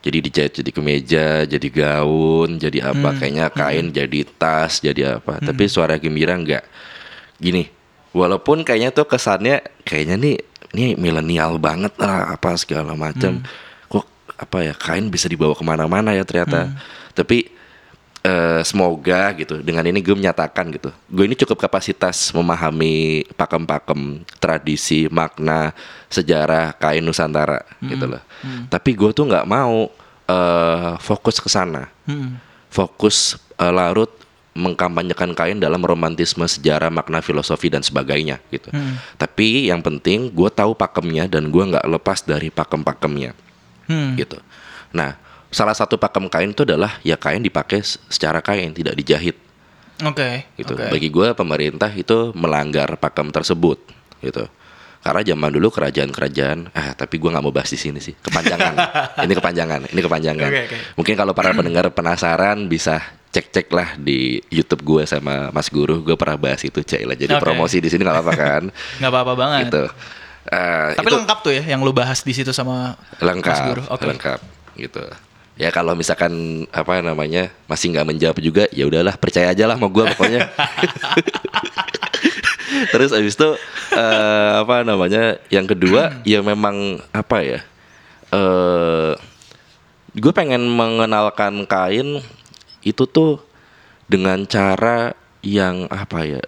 [0.00, 3.20] Jadi dijahit jadi kemeja, jadi gaun, jadi apa?
[3.20, 5.44] Kayaknya kain jadi tas, jadi apa?
[5.44, 6.64] Tapi suara gembira enggak.
[7.36, 7.68] Gini,
[8.16, 10.36] walaupun kayaknya tuh kesannya kayaknya nih
[10.72, 13.44] ini milenial banget lah apa segala macam.
[13.44, 13.69] Kok
[14.40, 16.72] apa ya kain bisa dibawa ke mana-mana ya ternyata.
[17.12, 17.52] Tapi
[18.24, 20.88] eh, semoga gitu dengan ini gue menyatakan gitu.
[21.12, 25.76] Gue ini cukup kapasitas memahami pakem-pakem tradisi, makna,
[26.08, 28.22] sejarah kain Nusantara gitu loh.
[28.72, 29.92] Tapi gue tuh nggak mau
[30.24, 32.42] eh, fokus ke sana Hmm.
[32.72, 34.10] fokus eh, larut
[34.50, 38.66] mengkampanyekan kain dalam romantisme sejarah makna filosofi dan sebagainya gitu.
[39.14, 43.30] Tapi yang penting gue tahu pakemnya dan gue nggak lepas dari pakem-pakemnya
[43.90, 44.14] Hmm.
[44.14, 44.38] gitu.
[44.94, 45.18] Nah
[45.50, 49.34] salah satu pakem kain itu adalah ya kain dipakai secara kain tidak dijahit
[50.06, 50.46] Oke.
[50.54, 50.78] gitu.
[50.78, 50.88] oke.
[50.88, 53.82] Bagi gue pemerintah itu melanggar pakem tersebut
[54.22, 54.46] gitu.
[55.00, 58.74] Karena zaman dulu kerajaan-kerajaan, ah tapi gue nggak mau bahas di sini sih, kepanjangan.
[59.24, 60.50] ini kepanjangan, ini kepanjangan.
[60.52, 60.76] Oke, oke.
[61.00, 63.00] Mungkin kalau para pendengar penasaran bisa
[63.32, 67.16] cek-cek lah di YouTube gue sama Mas Guru, gue pernah bahas itu cek lah.
[67.16, 67.40] Jadi Oke.
[67.40, 68.62] promosi di sini nggak apa-apa kan?
[69.00, 69.60] nggak apa-apa banget.
[69.72, 69.84] gitu.
[70.48, 73.82] Eh, Tapi itu lengkap tuh ya yang lu bahas di situ sama lengkap, Mas Guru.
[73.92, 74.08] Oke.
[74.08, 74.40] lengkap
[74.80, 75.04] gitu.
[75.60, 79.92] Ya kalau misalkan apa namanya masih nggak menjawab juga, ya udahlah percaya aja lah sama
[79.92, 80.48] gue pokoknya.
[82.96, 83.50] Terus abis itu
[83.92, 85.36] eh, apa namanya?
[85.52, 87.60] Yang kedua ya memang apa ya?
[88.32, 89.12] Eh
[90.16, 92.24] gue pengen mengenalkan kain
[92.80, 93.44] itu tuh
[94.08, 95.12] dengan cara
[95.44, 96.40] yang apa ya?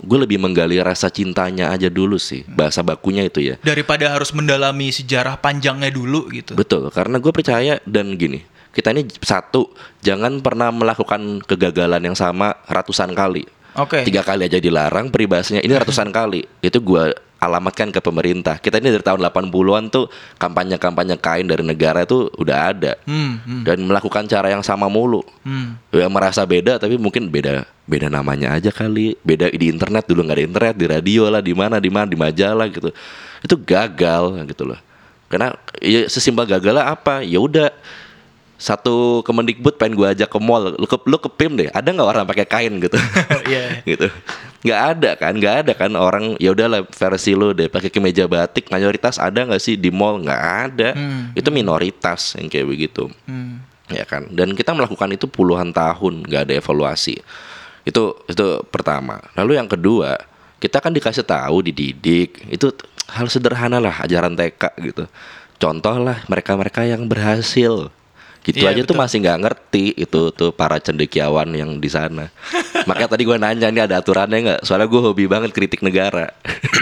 [0.00, 3.54] Gue lebih menggali rasa cintanya aja dulu sih bahasa bakunya itu ya.
[3.60, 6.56] Daripada harus mendalami sejarah panjangnya dulu gitu.
[6.56, 8.40] Betul, karena gue percaya dan gini,
[8.72, 9.68] kita ini satu
[10.00, 13.44] jangan pernah melakukan kegagalan yang sama ratusan kali.
[13.78, 14.02] Oke.
[14.02, 16.42] Tiga kali aja dilarang peribahasanya ini ratusan kali.
[16.58, 18.58] Itu gue alamatkan ke pemerintah.
[18.60, 22.92] Kita ini dari tahun 80-an tuh kampanye-kampanye kain dari negara itu udah ada.
[23.08, 25.22] Hmm, hmm, Dan melakukan cara yang sama mulu.
[25.46, 25.94] hmm.
[25.94, 29.18] Ya merasa beda tapi mungkin beda beda namanya aja kali.
[29.26, 32.14] Beda di internet dulu nggak ada internet, di radio lah, di mana di mana di
[32.14, 32.94] majalah gitu.
[33.42, 34.78] Itu gagal gitu loh.
[35.26, 35.50] Karena
[35.82, 37.26] ya sesimpel gagal lah apa?
[37.26, 37.74] Ya udah
[38.60, 42.06] satu Kemendikbud pengen gua ajak ke mall, lu ke lu ke PIM deh, ada nggak
[42.06, 42.94] orang pakai kain gitu?
[43.50, 43.82] Iya.
[43.90, 44.06] gitu
[44.60, 48.68] nggak ada kan nggak ada kan orang ya udahlah versi lo deh pakai kemeja batik
[48.68, 53.64] mayoritas ada nggak sih di mall nggak ada Hmm, itu minoritas yang kayak begitu Hmm.
[53.88, 57.24] ya kan dan kita melakukan itu puluhan tahun nggak ada evaluasi
[57.84, 60.16] itu itu pertama lalu yang kedua
[60.60, 62.68] kita kan dikasih tahu dididik itu
[63.08, 65.04] hal sederhana lah ajaran TK gitu
[65.56, 67.88] contoh lah mereka-mereka yang berhasil
[68.40, 69.02] gitu Iya, aja tuh betul.
[69.04, 72.32] masih nggak ngerti itu tuh para cendekiawan yang di sana
[72.88, 76.32] makanya tadi gue nanya ini ada aturannya nggak soalnya gue hobi banget kritik negara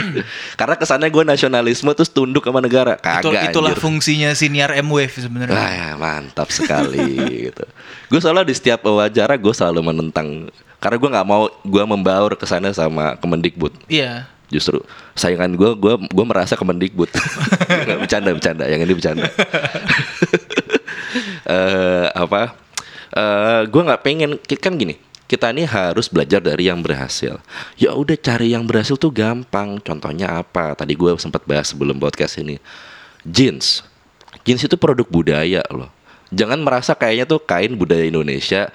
[0.59, 3.83] karena kesannya gue nasionalisme terus tunduk sama negara Itu, kagak itulah anjir.
[3.83, 5.55] fungsinya siniar M-Wave sebenarnya.
[5.59, 7.19] Wah ya, mantap sekali
[7.51, 7.65] gitu.
[8.07, 10.47] Gue selalu di setiap wawancara gue selalu menentang
[10.79, 13.75] karena gue nggak mau gue membaur ke sana sama Kemendikbud.
[13.91, 14.31] Iya.
[14.49, 14.81] Justru
[15.19, 17.11] saingan gue gue gue merasa Kemendikbud.
[18.03, 19.27] Bercanda bercanda yang ini bercanda.
[21.59, 22.55] eh apa?
[23.09, 24.97] eh gue nggak pengen kan gini.
[25.29, 27.37] Kita ini harus belajar dari yang berhasil.
[27.77, 29.77] Ya udah cari yang berhasil tuh gampang.
[29.85, 30.73] Contohnya apa?
[30.73, 32.57] Tadi gue sempat bahas sebelum podcast ini.
[33.29, 33.85] Jeans.
[34.49, 35.93] Jeans itu produk budaya loh.
[36.33, 38.73] Jangan merasa kayaknya tuh kain budaya Indonesia,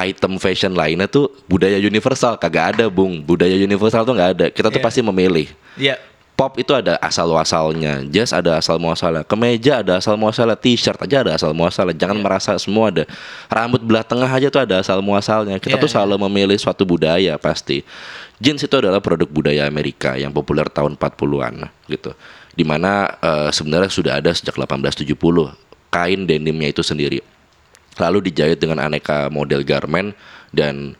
[0.00, 2.40] item fashion lainnya tuh budaya universal.
[2.40, 3.20] Kagak ada, Bung.
[3.20, 4.46] Budaya universal tuh nggak ada.
[4.48, 4.86] Kita tuh Iya.
[4.86, 5.48] pasti memilih.
[5.76, 5.96] Iya.
[6.32, 11.20] Pop itu ada asal muasalnya, jazz ada asal muasalnya, kemeja ada asal muasalnya, t-shirt aja
[11.20, 11.92] ada asal muasalnya.
[11.92, 12.24] Jangan Iya.
[12.24, 13.04] merasa semua ada.
[13.52, 15.60] Rambut belah tengah aja tuh ada asal muasalnya.
[15.60, 17.84] Kita Iya, tuh selalu memilih suatu budaya pasti.
[18.40, 22.16] Jeans itu adalah produk budaya Amerika yang populer tahun 40-an gitu.
[22.56, 25.52] Di mana eh, sebenarnya sudah ada sejak 1870
[25.92, 27.20] kain denimnya itu sendiri.
[27.98, 30.14] Lalu dijahit dengan aneka model garment
[30.54, 30.94] dan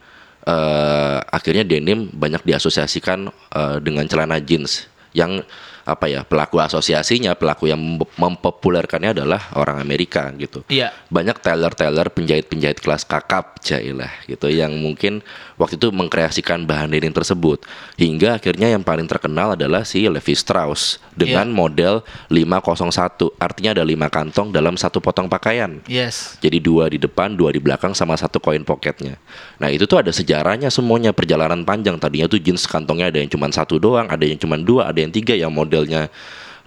[0.47, 5.43] eh, akhirnya denim banyak diasosiasikan eh, dengan celana jeans yang
[5.91, 10.95] apa ya pelaku asosiasinya pelaku yang mem- mempopulerkannya adalah orang Amerika gitu Iya.
[11.11, 15.21] banyak tailor-tailor penjahit-penjahit kelas kakap jailah gitu yang mungkin
[15.59, 17.67] waktu itu mengkreasikan bahan denim tersebut
[17.99, 24.07] hingga akhirnya yang paling terkenal adalah si Levi Strauss dengan model 501 artinya ada lima
[24.07, 26.39] kantong dalam satu potong pakaian Yes.
[26.39, 29.17] jadi dua di depan, dua di belakang sama satu koin pocketnya.
[29.59, 31.97] Nah itu tuh ada sejarahnya semuanya perjalanan panjang.
[31.97, 35.11] Tadinya tuh jeans kantongnya ada yang cuma satu doang, ada yang cuma dua, ada yang
[35.11, 35.51] tiga yang
[35.81, 36.13] modelnya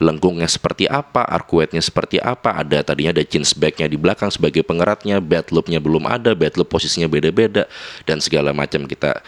[0.01, 5.21] lengkungnya seperti apa, arcuette-nya seperti apa, ada tadinya ada jeans bagnya di belakang sebagai pengeratnya,
[5.21, 7.69] bed loop-nya belum ada, bed loop posisinya beda-beda
[8.03, 9.21] dan segala macam kita.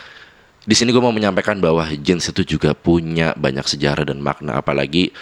[0.65, 5.13] Di sini gue mau menyampaikan bahwa jeans itu juga punya banyak sejarah dan makna apalagi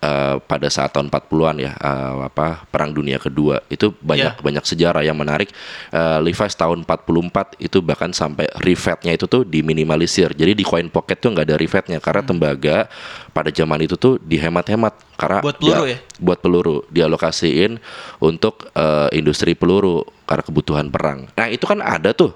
[0.00, 3.60] eh, pada saat tahun 40-an ya eh, apa perang dunia kedua.
[3.68, 4.36] Itu banyak Ya.
[4.36, 5.48] banyak sejarah yang menarik.
[5.90, 10.32] Eh, Levi's tahun 44 itu bahkan sampai rivetnya itu tuh diminimalisir.
[10.32, 12.88] Jadi di coin pocket tuh nggak ada rivetnya karena tembaga
[13.30, 15.16] pada zaman itu tuh dihemat-hemat.
[15.16, 15.98] Karena Buat peluru dia- ya?
[16.16, 16.76] buat peluru.
[16.88, 17.76] Dialokasiin
[18.18, 21.28] untuk eh, industri peluru karena kebutuhan perang.
[21.34, 22.32] Nah itu kan ada tuh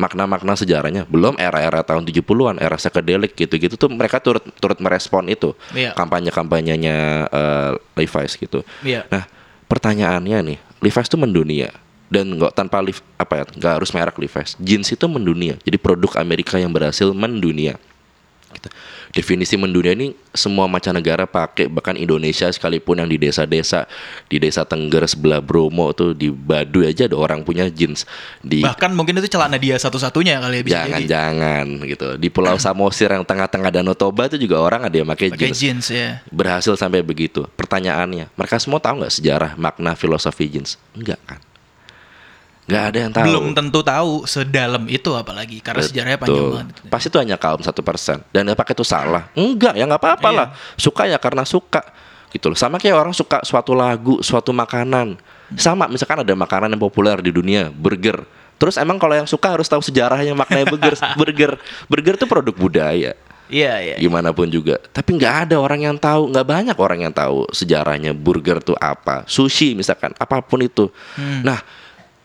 [0.00, 1.04] makna-makna sejarahnya.
[1.04, 5.52] Belum era-era tahun 70-an era psychedelic gitu-gitu tuh mereka turut turut merespon itu.
[5.76, 5.92] Iya.
[5.92, 6.96] kampanye-kampanyenya
[7.28, 8.64] eh, Levi's gitu.
[8.80, 9.04] Iya.
[9.12, 9.28] nah
[9.68, 11.68] pertanyaannya nih Levi's tuh mendunia.
[12.10, 14.56] Dan nggak tanpa Lev- apa ya nggak harus merek Levi's.
[14.58, 15.54] Jeans itu mendunia.
[15.62, 17.78] Jadi produk Amerika yang berhasil mendunia.
[18.50, 18.66] Gitu.
[19.10, 23.90] Definisi mendunia ini semua mancanegara pakai bahkan Indonesia sekalipun yang di desa-desa
[24.30, 28.06] di desa Tengger sebelah Bromo tuh di Baduy aja ada orang punya jeans
[28.38, 30.82] di Bahkan mungkin itu celana dia satu-satunya kali ya bisa jadi.
[30.86, 32.08] jangan-jangan gitu.
[32.22, 35.58] Di Pulau Samosir yang tengah-tengah Danau Toba itu juga orang ada yang pakai Pakai jeans
[35.58, 36.22] jeans ya.
[36.30, 37.50] berhasil sampai begitu.
[37.58, 41.42] Pertanyaannya mereka semua tahu nggak sejarah makna filosofi jeans enggak kan
[42.70, 46.54] nggak ada yang tahu Belum tentu tahu sedalam itu apalagi karena sejarahnya panjang Betul.
[46.54, 46.66] banget.
[46.86, 49.26] Pasti itu hanya kaum satu persen dan yang pakai itu salah.
[49.34, 50.38] Enggak, ya nggak apa-apa Iya.
[50.38, 50.48] lah.
[50.78, 51.82] Suka ya karena suka
[52.30, 52.54] gitu loh.
[52.54, 55.18] Sama kayak orang suka suatu lagu, suatu makanan.
[55.58, 58.22] Sama misalkan ada makanan yang populer di dunia, burger.
[58.54, 60.94] Terus emang kalau yang suka harus tahu sejarahnya maknanya burger.
[61.18, 61.52] burger,
[61.90, 63.18] burger itu produk budaya.
[63.50, 63.96] Iya, iya.
[63.98, 64.78] gimana pun juga.
[64.94, 69.26] Tapi nggak ada orang yang tahu, nggak banyak orang yang tahu sejarahnya burger tuh apa,
[69.26, 70.86] sushi misalkan, apa pun itu.
[71.18, 71.42] Hmm.
[71.42, 71.58] Nah,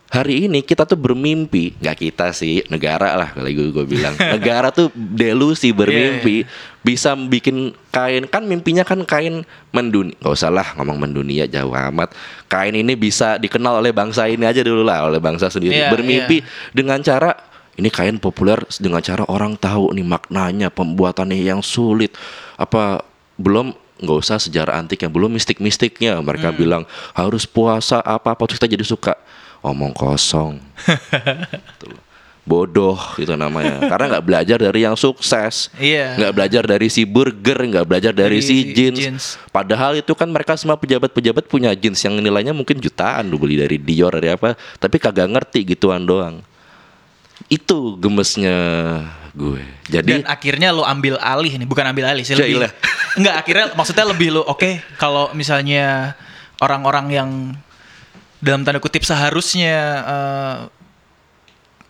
[0.10, 4.70] hari ini kita tuh bermimpi, nggak kita sih, negara lah kalau gue gue bilang, negara
[4.70, 6.46] tuh delusi bermimpi
[6.86, 9.42] bisa bikin kain kan mimpinya kan kain
[9.74, 12.14] mendunia, nggak usah lah ngomong mendunia jauh amat.
[12.46, 15.74] Kain ini bisa dikenal oleh bangsa ini aja dulu lah, oleh bangsa sendiri.
[15.74, 17.34] Iya, bermimpi dengan cara
[17.76, 22.16] ini kain populer dengan cara orang tahu nih maknanya pembuatannya yang sulit.
[22.56, 23.04] Apa
[23.36, 26.22] belum nggak usah sejarah antik yang belum mistik-mistiknya.
[26.22, 26.88] Mereka bilang
[27.18, 29.18] harus puasa apa apa terus kita jadi suka
[29.66, 32.02] omong kosong Gitu loh.
[32.46, 36.14] bodoh itu namanya karena nggak belajar dari yang sukses Iya.
[36.14, 38.98] nggak belajar dari si burger nggak belajar dari, Dari si jeans.
[39.02, 39.24] jeans.
[39.50, 43.82] padahal itu kan mereka semua pejabat-pejabat punya jeans yang nilainya mungkin jutaan lu beli dari
[43.82, 46.46] Dior dari apa tapi kagak ngerti gituan doang
[47.50, 48.58] itu gemesnya
[49.34, 52.56] gue jadi Dan akhirnya lo ambil alih nih, bukan ambil alih sih lebih.
[52.62, 52.72] Jailah.
[53.20, 56.16] Enggak, akhirnya maksudnya lebih lo oke kalau misalnya
[56.62, 57.30] orang-orang yang
[58.46, 60.58] dalam tanda kutip seharusnya eh,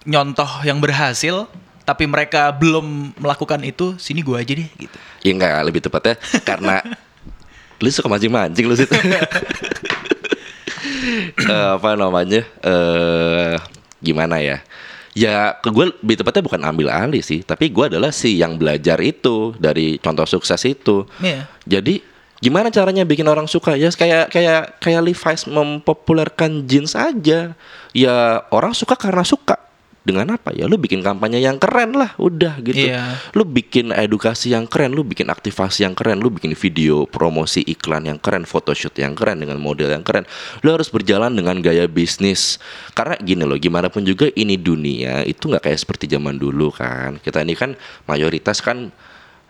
[0.08, 1.52] nyontoh yang berhasil
[1.86, 4.98] tapi mereka belum melakukan itu, sini gue aja deh gitu.
[5.22, 6.82] ya enggak lebih tepatnya karena
[7.84, 8.96] lu suka mancing-mancing lu situ
[11.36, 13.56] Eh, apa namanya eh
[14.02, 14.58] gimana ya
[15.14, 18.98] ya ke gue lebih tepatnya bukan ambil alih sih tapi gue adalah si yang belajar
[19.02, 21.46] itu dari contoh sukses itu Iya.
[21.66, 22.02] Jadi
[22.44, 23.76] gimana caranya bikin orang suka?
[23.76, 27.56] Ya kayak kayak kayak Levi's mempopulerkan jeans aja.
[27.96, 28.16] Ya
[28.52, 29.66] orang suka karena suka.
[30.06, 30.54] Dengan apa?
[30.54, 32.94] Ya lu bikin kampanye yang keren lah, udah gitu.
[32.94, 33.18] Iya.
[33.34, 38.06] Lu bikin edukasi yang keren, lu bikin aktivasi yang keren, lu bikin video promosi iklan
[38.06, 40.30] yang keren, photoshoot yang keren dengan model yang keren.
[40.62, 42.62] Lu harus berjalan dengan gaya bisnis.
[42.94, 47.18] Karena gini loh, gimana pun juga ini dunia itu nggak kayak seperti zaman dulu kan.
[47.18, 47.74] Kita ini kan
[48.06, 48.94] mayoritas kan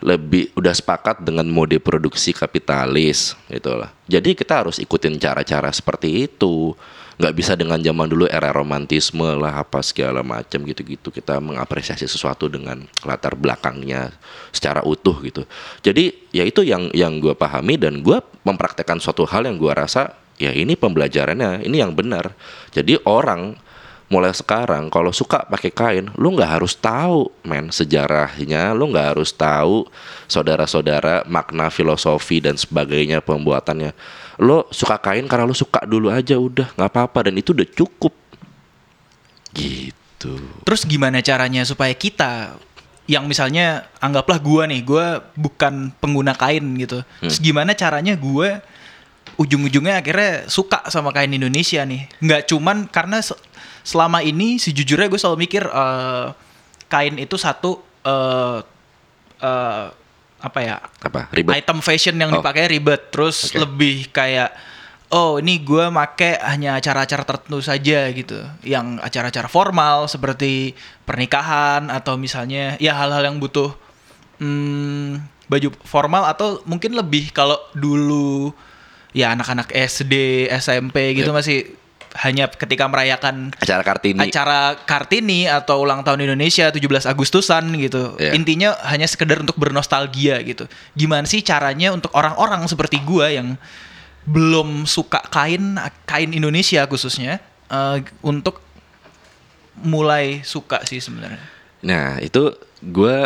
[0.04, 3.92] lebih udah sepakat dengan mode produksi kapitalis gitu lah.
[4.12, 6.76] Jadi kita harus ikutin cara-cara seperti itu.
[7.16, 11.16] Nggak bisa dengan zaman dulu era romantisme lah apa segala macam gitu-gitu.
[11.16, 14.12] Kita mengapresiasi sesuatu dengan latar belakangnya
[14.52, 15.48] secara utuh gitu.
[15.80, 20.12] Jadi ya itu yang yang gue pahami dan gue mempraktekkan suatu hal yang gue rasa
[20.36, 22.36] ya ini pembelajarannya ini yang benar.
[22.76, 23.56] Jadi orang
[24.06, 29.34] mulai sekarang kalau suka pakai kain lu nggak harus tahu men sejarahnya lu nggak harus
[29.34, 29.90] tahu
[30.30, 33.98] saudara-saudara makna filosofi dan sebagainya pembuatannya
[34.38, 38.14] lo suka kain karena lu suka dulu aja udah nggak apa-apa dan itu udah cukup
[39.58, 42.58] gitu Terus gimana caranya supaya kita
[43.06, 47.06] yang misalnya anggaplah gua nih, gua bukan pengguna kain gitu.
[47.22, 48.66] Terus gimana caranya gua
[49.36, 52.10] ujung-ujungnya akhirnya suka sama kain Indonesia nih.
[52.24, 53.22] Nggak cuman karena
[53.86, 56.28] selama ini sejujurnya gue selalu mikir eh,
[56.86, 58.60] kain itu satu eh
[59.40, 59.86] eh,
[60.36, 60.78] apa ya?
[61.00, 62.42] apa ribet item fashion yang Oh.
[62.42, 63.62] dipakai ribet terus Oke.
[63.62, 64.52] lebih kayak
[65.10, 70.74] oh ini gue make hanya acara-acara tertentu saja gitu yang acara-acara formal seperti
[71.06, 73.70] pernikahan atau misalnya ya hal-hal yang butuh
[74.42, 78.50] hmm, baju formal atau mungkin lebih kalau dulu
[79.14, 81.38] ya anak-anak SD SMP gitu Ya.
[81.38, 81.58] masih
[82.16, 86.80] hanya ketika merayakan acara kartini acara Kartini atau ulang tahun Indonesia 17
[87.12, 88.16] Agustusan gitu.
[88.16, 88.32] Iya.
[88.32, 90.66] Intinya hanya sekedar untuk bernostalgia gitu.
[90.96, 93.60] Gimana sih caranya untuk orang-orang seperti gua yang
[94.26, 95.76] belum suka kain
[96.08, 98.64] kain Indonesia khususnya eh, untuk
[99.84, 101.42] mulai suka sih sebenarnya.
[101.84, 103.18] Nah itu gue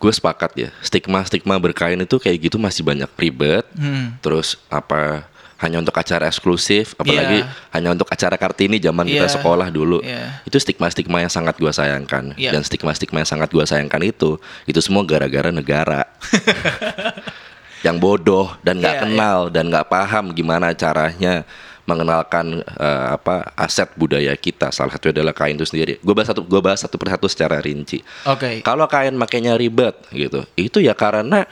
[0.00, 4.16] gue sepakat ya stigma stigma berkain itu kayak gitu masih banyak ribet Hmm.
[4.24, 5.28] terus apa
[5.60, 7.48] hanya untuk acara eksklusif apalagi Iya.
[7.76, 9.34] hanya untuk acara kartini zaman kita Iya.
[9.36, 10.40] sekolah dulu Iya.
[10.42, 12.56] itu stigma stigma yang sangat gue sayangkan Iya.
[12.56, 16.08] dan stigma stigma yang sangat gue sayangkan itu itu semua gara-gara negara
[17.86, 21.44] yang bodoh dan nggak Iya, kenal dan nggak paham gimana caranya
[21.88, 26.44] mengenalkan eh, apa aset budaya kita salah satu adalah kain itu sendiri gue bahas satu
[26.44, 28.60] gue bahas satu persatu secara rinci Oke.
[28.60, 31.48] kalau kain makainya ribet gitu, itu ya karena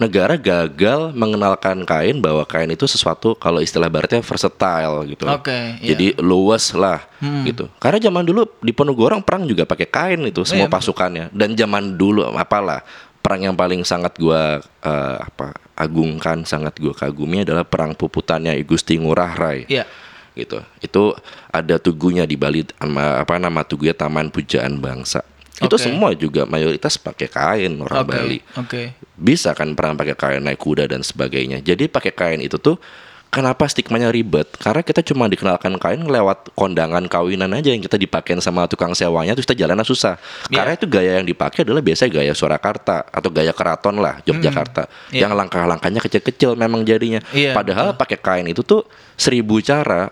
[0.00, 5.28] negara gagal mengenalkan kain bahwa kain itu sesuatu kalau istilah baratnya versatile gitu.
[5.28, 5.76] Oke, iya.
[5.76, 5.86] Hmm.
[5.92, 7.04] Jadi luas lah
[7.44, 7.68] gitu.
[7.76, 10.72] Karena zaman dulu di Ponorogo perang juga pakai kain itu semua Iya.
[10.72, 11.24] pasukannya.
[11.36, 12.80] Dan zaman dulu apalah
[13.20, 18.64] perang yang paling sangat gua eh, apa agungkan, sangat gua kagumi adalah perang puputannya I
[18.64, 19.84] Gusti Ngurah Rai Iya.
[20.32, 20.64] gitu.
[20.80, 21.12] Itu
[21.52, 22.64] ada tugunya di Bali
[22.96, 25.20] apa nama tugunya Taman Pujaan Bangsa.
[25.60, 25.84] Itu Oke.
[25.84, 28.10] semua juga mayoritas pakai kain orang Oke.
[28.10, 28.38] Bali.
[28.56, 28.82] Oke.
[29.14, 31.60] Bisa kan perang pakai kain naik kuda dan sebagainya.
[31.60, 32.80] Jadi pakai kain itu tuh
[33.28, 34.50] kenapa stigmanya ribet?
[34.58, 39.36] Karena kita cuma dikenalkan kain lewat kondangan kawinan aja yang kita dipakein sama tukang sewanya
[39.38, 40.18] terus kita jalannya susah.
[40.50, 40.56] Iya.
[40.60, 44.90] Karena itu gaya yang dipakai adalah biasanya gaya Surakarta atau gaya keraton lah Yogyakarta.
[45.14, 45.30] Iya.
[45.30, 47.22] Yang langkah-langkahnya kecil-kecil memang jadinya.
[47.30, 48.84] Iya, Padahal pakai kain itu tuh
[49.14, 50.08] seribu cara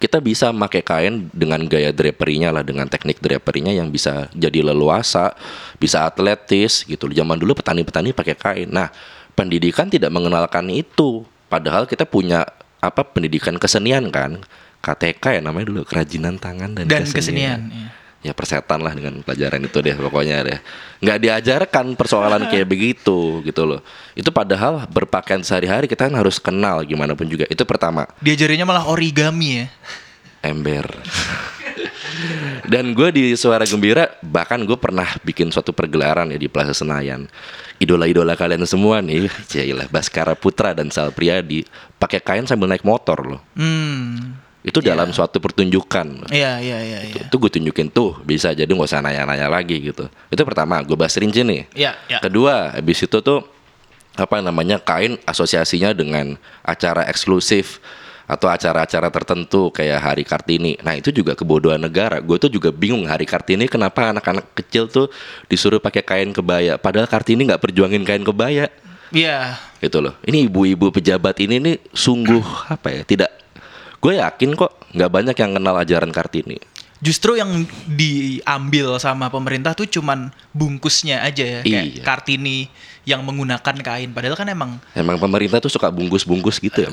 [0.00, 5.36] kita bisa pakai kain dengan gaya draperinya lah dengan teknik draperinya yang bisa jadi leluasa,
[5.76, 7.12] bisa atletis gitu.
[7.12, 8.68] Zaman dulu petani-petani pakai kain.
[8.72, 8.88] Nah,
[9.36, 11.28] pendidikan tidak mengenalkan itu.
[11.52, 12.48] Padahal kita punya
[12.80, 14.40] apa pendidikan kesenian kan?
[14.80, 17.92] KTK ya namanya dulu kerajinan tangan dan, Dan kesenian, iya.
[17.92, 20.58] Ya persetan lah dengan pelajaran itu deh pokoknya deh.
[21.00, 23.80] Nggak diajarkan persoalan kayak begitu gitu loh.
[24.12, 27.48] Itu padahal berpakaian sehari-hari kita kan harus kenal gimana pun juga.
[27.48, 29.66] Itu pertama Diajarinnya malah origami ya.
[30.44, 30.84] ember.
[32.70, 37.26] Dan gue di Suara Gembira bahkan gue pernah bikin suatu pergelaran ya di Plaza Senayan.
[37.80, 41.64] Idola-idola kalian semua nih, jailah Baskara Putra dan Sal Priadi
[41.96, 43.40] pakai kain sambil naik motor loh.
[43.56, 44.36] Hmm.
[44.60, 46.28] Itu dalam suatu pertunjukan.
[46.28, 47.22] Iya, iya, iya, iya.
[47.26, 50.04] Itu gue tunjukin tuh bisa jadi nggak usah nanya-nanya lagi gitu.
[50.28, 51.64] Itu pertama gue bahas rinci nih.
[51.72, 52.18] Iya, iya.
[52.20, 53.40] Kedua, habis itu tuh
[54.20, 57.80] apa namanya kain asosiasinya dengan acara eksklusif
[58.30, 60.78] atau acara-acara tertentu kayak Hari Kartini.
[60.86, 62.22] Nah itu juga kebodohan negara.
[62.22, 65.10] Gue tuh juga bingung Hari Kartini kenapa anak-anak kecil tuh
[65.50, 66.78] disuruh pakai kain kebaya.
[66.78, 68.70] Padahal Kartini nggak perjuangin kain kebaya
[69.10, 69.58] Iya.
[69.82, 70.14] gitu loh.
[70.22, 73.02] Ini ibu-ibu pejabat ini nih sungguh apa ya?
[73.02, 73.30] Tidak.
[74.00, 76.56] Gue yakin kok nggak banyak yang kenal ajaran Kartini.
[77.00, 82.02] Justru yang diambil sama pemerintah tuh cuman bungkusnya aja ya, kayak Iya.
[82.04, 82.68] Kartini
[83.04, 84.12] yang menggunakan kain.
[84.12, 86.92] Padahal kan emang Emang pemerintah tuh suka bungkus-bungkus gitu ya.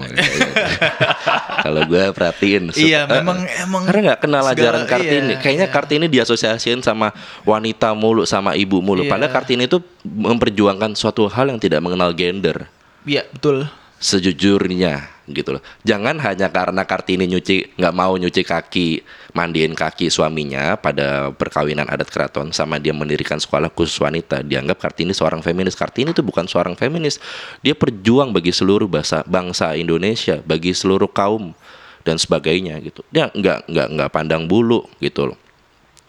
[1.60, 2.72] Kalau gue perhatiin.
[2.72, 5.34] suka- Iya, memang emang karena nggak kenal segala- ajaran kartini.
[5.34, 5.76] iya, Kayaknya iya.
[5.76, 7.12] kartini diasosiasiin sama
[7.44, 9.04] wanita mulu, sama ibu mulu.
[9.04, 9.12] Iya.
[9.12, 12.72] Padahal kartini itu memperjuangkan suatu hal yang tidak mengenal gender.
[13.04, 13.68] iya betul.
[14.00, 15.64] Sejujurnya gitu loh.
[15.84, 19.04] Jangan hanya karena kartini nyuci nggak mau nyuci kaki,
[19.36, 25.12] mandiin kaki suaminya pada perkawinan adat keraton sama dia mendirikan sekolah khusus wanita, dianggap kartini
[25.12, 25.76] seorang feminis.
[25.76, 27.20] Kartini itu bukan seorang feminis.
[27.64, 31.52] Dia perjuang bagi seluruh bangsa bangsa Indonesia, bagi seluruh kaum
[32.08, 33.04] dan sebagainya gitu.
[33.12, 35.38] Dia nggak nggak nggak pandang bulu gitu loh.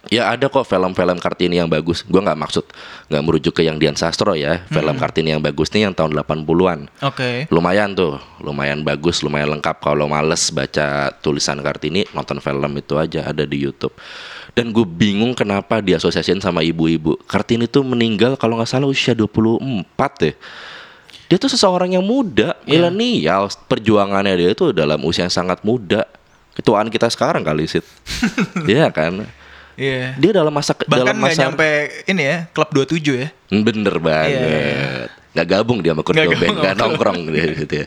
[0.09, 2.01] Ya ada kok film-film Kartini yang bagus.
[2.03, 2.65] Gua nggak maksud
[3.13, 4.65] nggak merujuk ke yang Dian Sastro ya.
[4.67, 7.45] Film Kartini yang bagus nih yang tahun 80-an Oke.
[7.53, 9.79] lumayan tuh lumayan bagus lumayan lengkap.
[9.79, 13.93] Kalau males baca tulisan kartini nonton film itu aja ada di YouTube.
[14.57, 17.21] Dan gue bingung kenapa diasosiasiin sama ibu-ibu.
[17.29, 19.61] Kartini tuh meninggal kalau nggak salah usia 24
[20.25, 20.35] deh.
[21.29, 22.89] Dia tuh seseorang yang muda Iya.
[22.89, 23.53] milenial.
[23.69, 26.09] Perjuangannya dia tuh dalam usia yang sangat muda.
[26.57, 27.79] Ketuaan kita sekarang kali sih
[28.67, 29.23] Iya kan
[29.79, 30.19] Iya.
[30.19, 31.69] dia dalam masa Bahkan dalam masa nyampe
[32.11, 33.29] ini ya, klub 27 ya.
[33.49, 34.35] Bener banget.
[34.35, 34.63] Iya.
[35.39, 37.87] Nggak gabung dia sama Kurt Nggak Cobain, sama nongkrong dia gitu ya.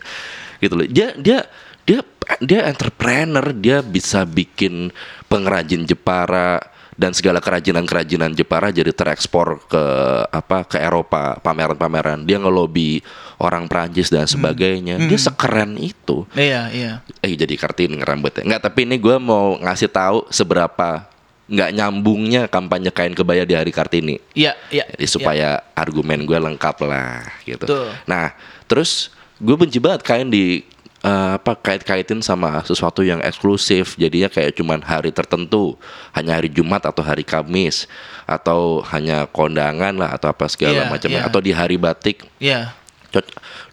[0.58, 0.86] Gitu loh.
[0.88, 1.38] Dia dia
[1.84, 2.00] dia
[2.40, 4.88] dia entrepreneur, dia bisa bikin
[5.28, 9.84] pengrajin Jepara dan segala kerajinan-kerajinan Jepara jadi terekspor ke
[10.28, 13.00] apa ke Eropa pameran-pameran dia ngelobi
[13.40, 16.92] orang Prancis dan sebagainya dia sekeren itu Iya, iya.
[17.24, 21.08] eh jadi kartini ngerambutnya nggak tapi ini gue mau ngasih tahu seberapa
[21.52, 24.88] nggak nyambungnya kampanye kain kebaya di hari kartini Iya, iya.
[24.96, 27.68] jadi supaya argumen gue lengkap lah gitu.
[27.68, 27.92] Betul.
[28.08, 28.32] Nah,
[28.64, 30.64] terus gue benci banget kain di
[31.04, 34.00] eh, apa kait-kaitin sama sesuatu yang eksklusif.
[34.00, 35.76] Jadinya kayak cuman hari tertentu,
[36.16, 37.84] hanya hari Jumat atau hari Kamis
[38.24, 41.28] atau hanya kondangan lah atau apa segala Iya, macamnya iya.
[41.28, 42.24] atau di hari batik.
[42.40, 42.72] Iya.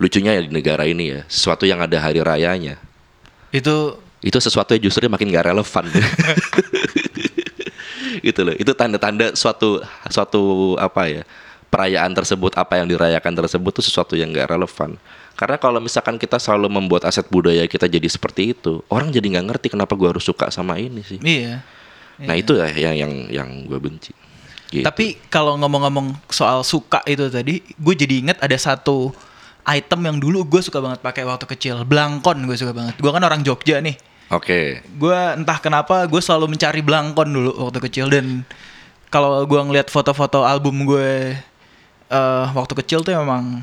[0.04, 2.76] Lucunya ya di negara ini ya, sesuatu yang ada hari rayanya.
[3.56, 5.88] Itu Itu sesuatu yang justru makin gak relevan.
[8.28, 8.56] gitu loh.
[8.58, 11.24] Itu tanda-tanda suatu suatu apa ya?
[11.70, 14.98] perayaan tersebut apa yang dirayakan tersebut itu sesuatu yang gak relevan.
[15.38, 19.46] Karena kalau misalkan kita selalu membuat aset budaya kita jadi seperti itu, orang jadi nggak
[19.54, 21.22] ngerti kenapa gua harus suka sama ini sih.
[21.24, 21.64] iya.
[22.20, 24.12] Nah itu ya yang yang yang gue benci.
[24.68, 24.84] Gitu.
[24.84, 29.16] Tapi kalau ngomong-ngomong soal suka itu tadi, gue jadi inget ada satu
[29.64, 31.88] item yang dulu gue suka banget pakai waktu kecil.
[31.88, 33.00] Blangkon gue suka banget.
[33.00, 33.96] Gue kan orang Jogja nih.
[34.30, 34.86] Oke.
[34.94, 38.46] Gue entah kenapa gue selalu mencari blangkon dulu waktu kecil dan
[39.10, 41.34] kalau gue ngeliat foto-foto album gue
[42.10, 43.62] eh waktu kecil tuh memang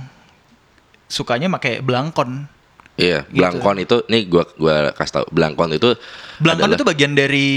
[1.06, 2.50] sukanya pakai blangkon.
[2.96, 3.36] Iya, Gitu.
[3.36, 5.26] blangkon itu nih gua gua kasih tahu.
[5.28, 5.92] Blangkon itu
[6.40, 7.48] Blangkon adalah itu bagian dari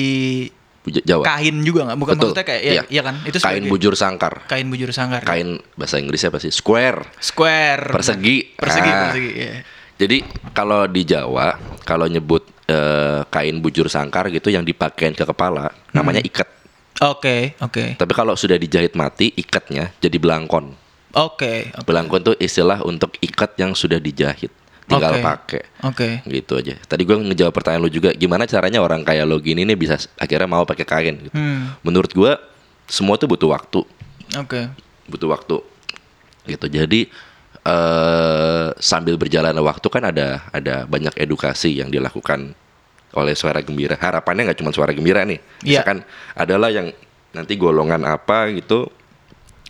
[0.83, 1.23] Jawa.
[1.23, 1.97] kain juga nggak?
[1.97, 2.23] Bukan Betul.
[2.29, 2.83] maksudnya kayak ya, Iya.
[2.89, 3.15] iya kan?
[3.23, 4.33] Itu kain sebagai- bujur sangkar.
[4.45, 5.21] kain bujur sangkar.
[5.23, 6.49] Kain bahasa Inggrisnya apa sih?
[6.49, 7.07] Square.
[7.19, 7.87] square.
[7.87, 8.37] Persegi.
[8.53, 8.99] Persegi, Ah.
[9.07, 9.29] persegi.
[9.31, 9.51] iya.
[9.99, 10.23] Jadi
[10.55, 16.23] kalau di Jawa kalau nyebut eh, kain bujur sangkar gitu yang dipakein ke kepala namanya
[16.23, 16.47] ikat.
[17.03, 17.95] Oke, oke.
[17.99, 20.71] Tapi kalau sudah dijahit mati ikatnya jadi belangkon.
[21.19, 21.75] Oke.
[21.75, 21.83] oke.
[21.83, 24.55] Belangkon itu istilah untuk ikat yang sudah dijahit.
[24.89, 25.21] tinggal Oke.
[25.21, 26.09] pakai Oke.
[26.25, 29.77] gitu aja tadi gue ngejawab pertanyaan lu juga gimana caranya orang kayak lo gini nih
[29.77, 31.37] bisa akhirnya mau pakai kain gitu.
[31.37, 31.77] Hmm.
[31.85, 32.33] menurut gue
[32.89, 33.85] semua tuh butuh waktu
[34.33, 34.65] Oke.
[35.05, 35.61] butuh waktu
[36.49, 37.05] gitu jadi
[37.69, 42.57] eh sambil berjalannya waktu kan ada ada banyak edukasi yang dilakukan
[43.13, 43.97] oleh suara gembira.
[43.97, 45.37] Harapannya nggak cuma suara gembira nih.
[45.65, 45.81] Iya.
[45.81, 45.97] misalkan
[46.33, 46.89] adalah yang
[47.33, 48.89] nanti golongan apa gitu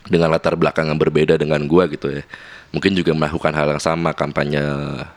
[0.07, 2.23] dengan latar belakang yang berbeda dengan gua gitu ya.
[2.69, 4.61] Mungkin juga melakukan hal yang sama kampanye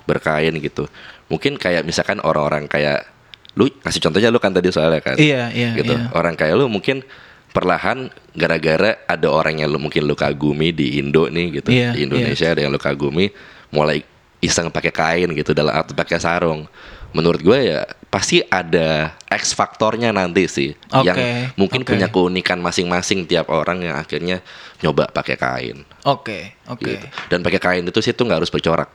[0.08, 0.88] berkain gitu.
[1.30, 3.06] Mungkin kayak misalkan orang-orang kayak
[3.52, 5.20] lu kasih contohnya lu kan tadi soalnya kan?
[5.20, 5.92] Iya, iya, gitu.
[5.92, 6.08] iya.
[6.16, 7.04] orang kayak lu mungkin
[7.52, 12.08] perlahan gara-gara ada orang yang lu mungkin lu kagumi di Indo nih gitu Iya, di
[12.08, 13.28] Indonesia ada yang lu kagumi
[13.68, 14.00] mulai
[14.40, 16.64] iseng pakai kain gitu dalam atau pakai sarung
[17.12, 21.16] menurut gue ya pasti ada X faktornya nanti sih Oke, yang
[21.60, 21.92] mungkin oke.
[21.92, 24.40] punya keunikan masing-masing tiap orang yang akhirnya
[24.80, 26.56] nyoba pakai kain Oke.
[26.66, 26.88] Oke.
[26.88, 27.06] gitu.
[27.28, 28.88] dan pakai kain itu sih tuh nggak harus bercorak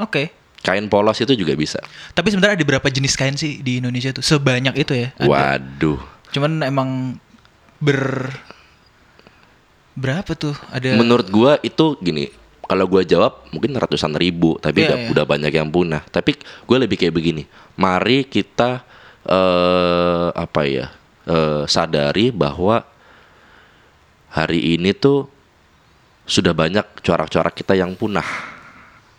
[0.00, 0.32] Oke.
[0.64, 1.78] kain polos itu juga bisa
[2.16, 4.24] Tapi sebenarnya ada berapa jenis kain sih di Indonesia tuh?
[4.24, 5.08] Sebanyak itu ya?
[5.20, 5.28] Ada.
[5.28, 6.00] waduh
[6.32, 7.20] Cuman emang
[7.80, 8.32] ber
[9.96, 10.56] berapa tuh?
[10.72, 12.28] Ada Menurut gua itu gini,
[12.66, 15.08] kalau gua jawab mungkin ratusan ribu, tapi Iya, udah iya.
[15.12, 16.02] udah banyak yang punah.
[16.08, 17.42] Tapi gue lebih kayak begini.
[17.80, 18.84] Mari kita
[19.26, 20.86] eh apa ya?
[21.26, 22.86] eh, sadari bahwa
[24.30, 25.26] hari ini tuh
[26.26, 28.55] sudah banyak corak-corak kita yang punah.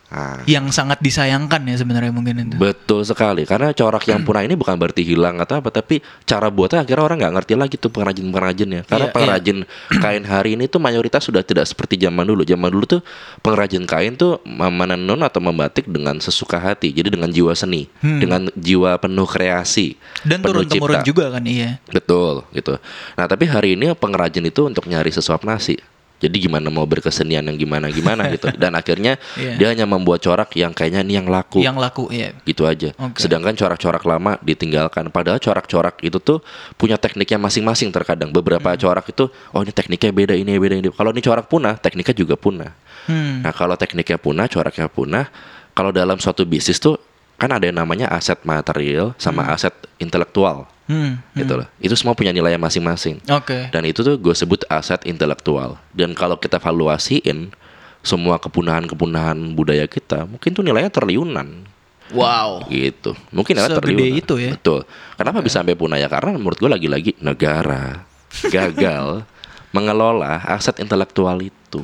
[0.07, 2.55] Nah, yang sangat disayangkan ya sebenarnya mungkin itu.
[2.55, 6.87] Betul sekali karena corak yang punah ini bukan berarti hilang atau apa tapi cara buatnya
[6.87, 9.57] akhirnya orang nggak ngerti lagi tuh pengrajin pengrajinnya karena Iya, pengrajin
[10.03, 13.01] kain hari ini tuh mayoritas sudah tidak seperti zaman dulu zaman dulu tuh
[13.43, 18.95] pengrajin kain tuh menenun atau membatik dengan sesuka hati jadi dengan jiwa seni dengan jiwa
[19.03, 21.83] penuh kreasi Dan penuh turun temurun juga kan iya.
[21.91, 22.79] Betul gitu.
[23.19, 25.77] Nah tapi hari ini pengrajin itu untuk nyari sesuap nasi.
[26.17, 28.49] Jadi gimana mau berkesenian yang gimana gimana gitu.
[28.57, 29.53] Dan akhirnya Iya.
[29.57, 32.33] dia hanya membuat corak yang kayaknya ini yang laku Yang laku iya.
[32.43, 32.89] gitu aja.
[32.97, 33.21] Oke.
[33.21, 35.09] Sedangkan corak-corak lama ditinggalkan.
[35.13, 36.41] Padahal corak-corak itu tuh
[36.75, 38.33] punya tekniknya masing-masing terkadang.
[38.33, 38.79] Beberapa Hmm.
[38.81, 40.89] corak itu oh ini tekniknya beda ini beda ini.
[40.89, 42.71] Kalau ini corak punah, tekniknya juga punah.
[43.07, 43.39] Hmm.
[43.45, 45.31] Nah, kalau tekniknya punah, coraknya punah,
[45.71, 46.97] kalau dalam suatu bisnis tuh
[47.37, 49.69] kan ada yang namanya aset material sama aset
[50.01, 51.19] intelektual Hmm.
[51.35, 51.67] gitu loh.
[51.77, 53.19] Itu semua punya nilai masing-masing.
[53.27, 53.67] Oke.
[53.69, 55.75] Dan itu tuh gue sebut aset intelektual.
[55.91, 57.51] Dan kalau kita valuasiin
[57.99, 61.67] semua kepunahan-kepunahan budaya kita, mungkin tuh nilainya triliunan
[62.07, 62.63] Wow.
[62.71, 63.11] gitu.
[63.35, 64.21] Mungkin nilainya Segede triliunan.
[64.23, 64.51] itu ya?
[64.55, 64.87] Betul.
[65.19, 66.07] Kenapa bisa sampai punah ya?
[66.07, 68.07] Karena menurut gue lagi-lagi negara
[68.55, 69.27] gagal
[69.75, 71.83] mengelola aset intelektual itu.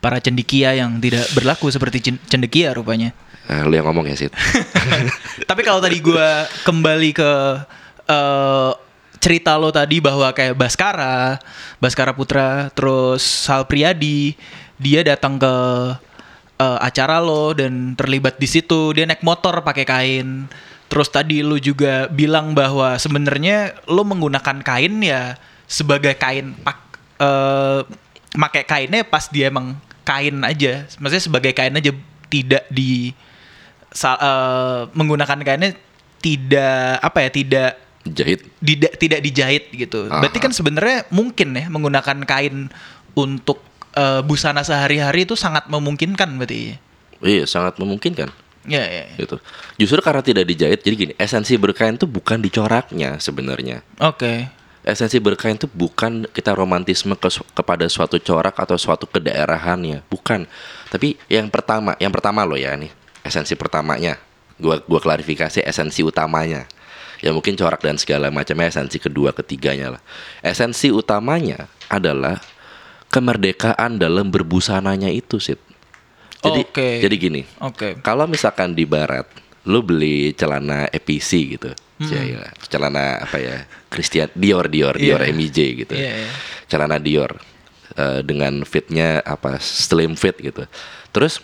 [0.00, 3.12] Para cendikia yang tidak berlaku seperti cen- cendekia rupanya.
[3.44, 4.32] Eh, lu yang ngomong ya Sid.
[5.50, 7.30] Tapi kalau tadi gua kembali ke
[8.08, 8.72] eh,
[9.18, 11.36] cerita lo tadi bahwa kayak Baskara,
[11.82, 14.34] Baskara Putra, terus Sal Priadi,
[14.80, 15.54] dia datang ke
[16.58, 18.96] eh, acara lo dan terlibat di situ.
[18.96, 20.48] Dia naik motor pakai kain.
[20.88, 25.36] Terus tadi lu juga bilang bahwa sebenarnya lo menggunakan kain ya
[25.68, 26.78] sebagai kain pak
[27.20, 27.84] eh
[28.32, 29.76] pakai kainnya pas dia emang
[30.08, 30.88] kain aja.
[30.96, 31.92] Maksudnya sebagai kain aja
[32.32, 33.12] tidak di
[33.92, 35.76] eh, menggunakan kainnya
[36.24, 37.70] tidak apa ya tidak
[38.06, 38.46] Jahit.
[38.62, 40.06] tidak tidak dijahit gitu.
[40.08, 40.44] Berarti Aha.
[40.48, 42.70] kan sebenarnya mungkin ya menggunakan kain
[43.18, 43.60] untuk
[43.98, 46.78] eh, busana sehari-hari itu sangat memungkinkan berarti.
[47.18, 48.30] Iya, sangat memungkinkan.
[48.68, 49.04] Ya, ya.
[49.08, 49.16] ya.
[49.24, 49.36] gitu.
[49.80, 53.80] Justru karena tidak dijahit, jadi gini, esensi berkain tuh bukan dicoraknya sebenarnya.
[53.98, 54.46] Oke.
[54.84, 60.48] Esensi berkain tuh bukan kita romantisme ke, kepada suatu corak atau suatu kedaerahannya, bukan.
[60.88, 62.92] Tapi yang pertama, yang pertama loh ya nih,
[63.24, 64.16] esensi pertamanya.
[64.56, 66.64] Gua gua klarifikasi esensi utamanya.
[67.18, 70.02] Ya mungkin corak dan segala macamnya esensi kedua ketiganya lah.
[70.42, 72.38] Esensi utamanya adalah
[73.10, 75.58] kemerdekaan dalam berbusananya itu, Sid.
[76.38, 76.88] Jadi Oke.
[77.02, 77.42] jadi gini.
[77.58, 77.98] Oke.
[77.98, 79.26] Kalau misalkan di barat,
[79.66, 81.70] lu beli celana EPC gitu.
[81.98, 83.66] Ya, celana apa ya?
[83.90, 85.34] Christian Dior Dior Dior Iya.
[85.34, 85.94] MIJ gitu.
[85.98, 86.30] Iya, iya.
[86.70, 87.34] Celana Dior
[87.98, 90.62] eh, dengan fitnya apa slim fit gitu.
[91.10, 91.42] Terus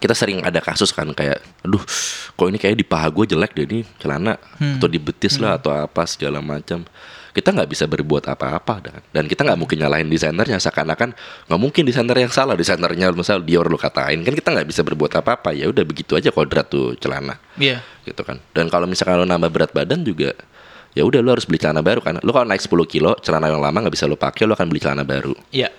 [0.00, 1.84] kita sering ada kasus kan kayak aduh
[2.32, 4.80] kok ini kayak di paha gue jelek deh ini celana Hmm.
[4.80, 6.82] atau di betis lah atau apa segala macam.
[7.30, 11.14] Kita nggak bisa berbuat apa-apa dan dan kita nggak mungkin nyalahin desainernya seakan-akan
[11.46, 15.14] nggak mungkin desainer yang salah desainernya misal Dior lu katain kan kita nggak bisa berbuat
[15.14, 15.54] apa-apa.
[15.54, 17.38] Ya udah begitu aja kodrat tuh celana.
[17.54, 17.84] Iya.
[18.02, 18.42] gitu kan.
[18.50, 20.34] Dan kalau misalkan lu nambah berat badan juga
[20.90, 22.18] ya udah lu harus beli celana baru kan.
[22.18, 24.80] Lu kalau naik 10 kilo celana yang lama nggak bisa lu pakai lu akan beli
[24.82, 25.30] celana baru.
[25.54, 25.70] Iya.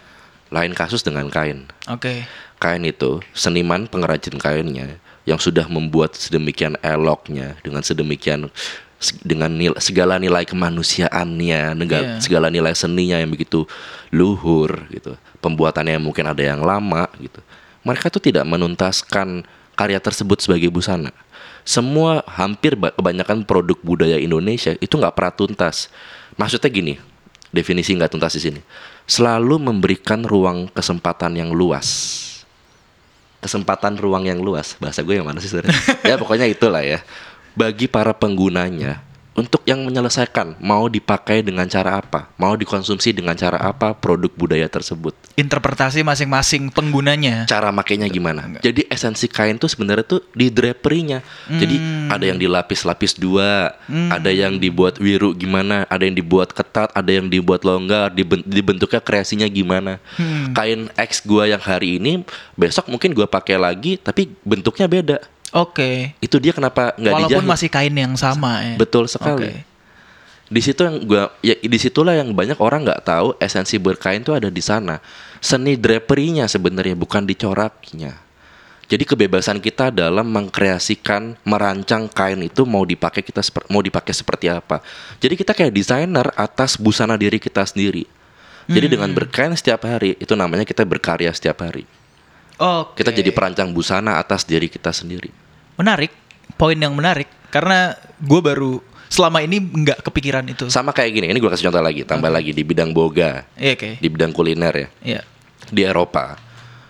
[0.52, 2.28] Lain kasus dengan kain Oke.
[2.60, 8.52] kain itu seniman pengrajin kainnya yang sudah membuat sedemikian eloknya dengan sedemikian
[9.00, 12.22] se- dengan nil- segala nilai kemanusiaannya, nega- Iya.
[12.22, 13.66] segala nilai seninya yang begitu
[14.10, 15.18] luhur gitu.
[15.40, 17.42] Pembuatannya yang mungkin ada yang lama gitu.
[17.82, 19.42] Mereka tuh tidak menuntaskan
[19.74, 21.10] karya tersebut sebagai busana.
[21.62, 25.90] Semua hampir ba- kebanyakan produk budaya Indonesia itu nggak pernah tuntas.
[26.38, 26.94] Maksudnya gini,
[27.52, 28.62] definisi nggak tuntas di sini.
[29.06, 32.20] Selalu memberikan ruang kesempatan yang luas.
[33.44, 34.80] Kesempatan ruang yang luas.
[34.80, 35.76] Bahasa gue yang mana sih sebenarnya?
[36.10, 37.04] Ya pokoknya itulah ya.
[37.54, 42.28] Bagi para penggunanya untuk yang menyelesaikan mau dipakai dengan cara apa?
[42.36, 45.16] Mau dikonsumsi dengan cara apa produk budaya tersebut?
[45.40, 47.48] Interpretasi masing-masing penggunanya.
[47.48, 48.60] cara makainya gimana?
[48.60, 51.76] Jadi esensi kain tuh sebenarnya tuh di draperinya jadi
[52.12, 53.76] ada yang dilapis-lapis dua
[54.12, 59.00] ada yang dibuat wiru gimana ada yang dibuat ketat ada yang dibuat longgar diben- dibentuknya
[59.00, 59.98] kreasinya gimana.
[60.52, 62.28] Kain X gua yang hari ini
[62.60, 65.18] besok mungkin gua pakai lagi tapi bentuknya beda
[65.52, 66.16] Oke.
[66.24, 67.52] itu dia kenapa nggak Walaupun dijahit.
[67.52, 68.76] masih kain yang sama ya.
[68.80, 69.52] betul sekali.
[69.52, 69.70] Oke.
[70.52, 74.36] di situ yang gua ya di situlah yang banyak orang nggak tahu esensi berkain tuh
[74.36, 75.00] ada di sana.
[75.40, 78.20] Seni draperinya sebenarnya bukan di coraknya.
[78.92, 83.40] Jadi kebebasan kita dalam mengkreasikan merancang kain itu mau dipakai kita
[83.72, 84.84] mau dipakai seperti apa.
[85.24, 88.04] Jadi kita kayak desainer atas busana diri kita sendiri.
[88.68, 91.88] Jadi dengan berkain setiap hari itu namanya kita berkarya setiap hari
[92.62, 93.02] Oke.
[93.02, 95.34] kita jadi perancang busana atas diri kita sendiri
[95.74, 96.14] menarik.
[96.54, 100.70] Poin yang menarik karena gue baru selama ini nggak kepikiran itu.
[100.70, 103.90] sama kayak gini ini gue kasih contoh lagi tambah lagi di bidang boga Iya oke.
[103.98, 105.22] di bidang kuliner ya Iya.
[105.68, 106.38] di Eropa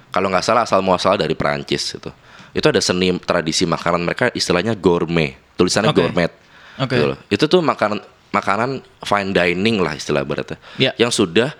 [0.09, 2.11] kalau nggak salah asal muasal dari Perancis itu
[2.51, 5.97] itu ada seni tradisi makanan mereka istilahnya gourmet tulisannya Oke.
[5.97, 6.31] gourmet
[6.77, 6.93] Oke.
[6.93, 7.17] Gitu loh.
[7.25, 8.69] itu tuh makanan makanan
[9.01, 10.91] fine dining lah istilah berarti Ya.
[10.97, 11.55] yang sudah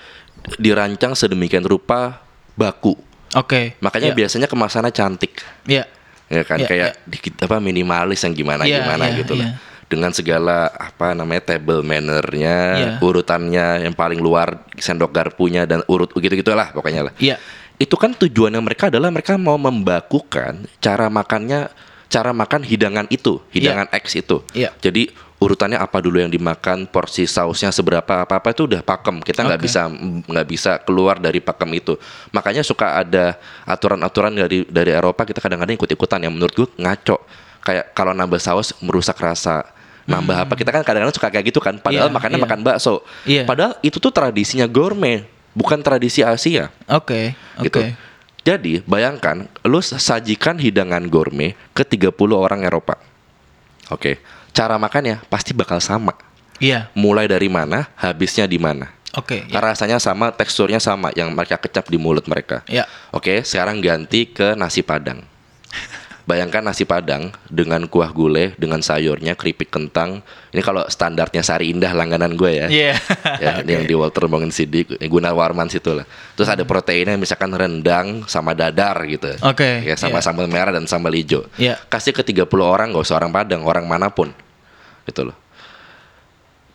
[0.58, 2.22] dirancang sedemikian rupa
[2.54, 3.00] baku
[3.34, 3.76] Oke.
[3.80, 4.18] makanya Iya.
[4.18, 5.86] biasanya kemasannya cantik Iya.
[6.28, 9.42] ya kan Ya, kayak dikit apa minimalis yang gimana Ya, gimana ya, gitu ya.
[9.42, 9.52] lah
[9.88, 12.90] dengan segala apa namanya table mannernya Ya.
[13.00, 17.36] urutannya yang paling luar sendok garpunya dan urut gitu gitulah pokoknya lah Iya.
[17.76, 21.68] itu kan tujuannya mereka adalah mereka mau membakukan cara makannya
[22.08, 24.72] cara makan hidangan itu hidangan X itu Iya.
[24.80, 25.12] jadi
[25.42, 29.58] urutannya apa dulu yang dimakan porsi sausnya seberapa apa apa itu udah pakem kita nggak
[29.58, 29.66] Oke.
[29.66, 29.82] bisa
[30.30, 31.98] nggak bisa keluar dari pakem itu
[32.30, 37.18] makanya suka ada aturan-aturan dari dari Eropa kita kadang-kadang ikut-ikutan yang menurut gue ngaco
[37.66, 39.66] kayak kalau nambah saus merusak rasa
[40.06, 42.14] nambah apa kita kan kadang-kadang suka kayak gitu kan padahal Hmm.
[42.14, 42.46] Iya, makannya iya.
[42.46, 42.94] makan bakso
[43.26, 43.44] Iya.
[43.50, 45.26] padahal itu tuh tradisinya gourmet
[45.58, 47.34] bukan tradisi Asia Oke.
[47.58, 47.66] Oke.
[47.66, 47.80] gitu.
[48.42, 52.98] Jadi bayangkan lu sajikan hidangan gourmet ke 30 orang Eropa.
[53.94, 54.18] Oke.
[54.52, 56.14] Cara makannya pasti bakal sama.
[56.62, 56.92] Iya.
[56.94, 58.92] Mulai dari mana, habisnya di mana.
[59.18, 59.44] Oke.
[59.48, 59.60] iya.
[59.60, 62.64] Rasanya sama, teksturnya sama yang mereka kecap di mulut mereka.
[62.68, 62.88] Iya.
[63.12, 65.31] Oke, sekarang ganti ke nasi padang.
[66.32, 70.24] Bayangkan nasi padang dengan kuah gulai, dengan sayurnya, keripik kentang.
[70.56, 72.68] Ini kalau standarnya Sari Indah langganan gue ya.
[72.72, 72.94] Iya.
[73.44, 76.08] ya, ini yang di Walter Bangun Sidik, Guna Warman situ lah.
[76.40, 79.28] Terus ada proteinnya misalkan rendang sama dadar gitu.
[79.44, 80.24] Oke, Ya sama iya.
[80.24, 81.44] sambal merah dan sambal hijau.
[81.60, 81.76] Iya.
[81.92, 84.32] Kasih ke 30 orang, gak usah orang Padang, orang mana pun.
[85.04, 85.36] Gitu loh.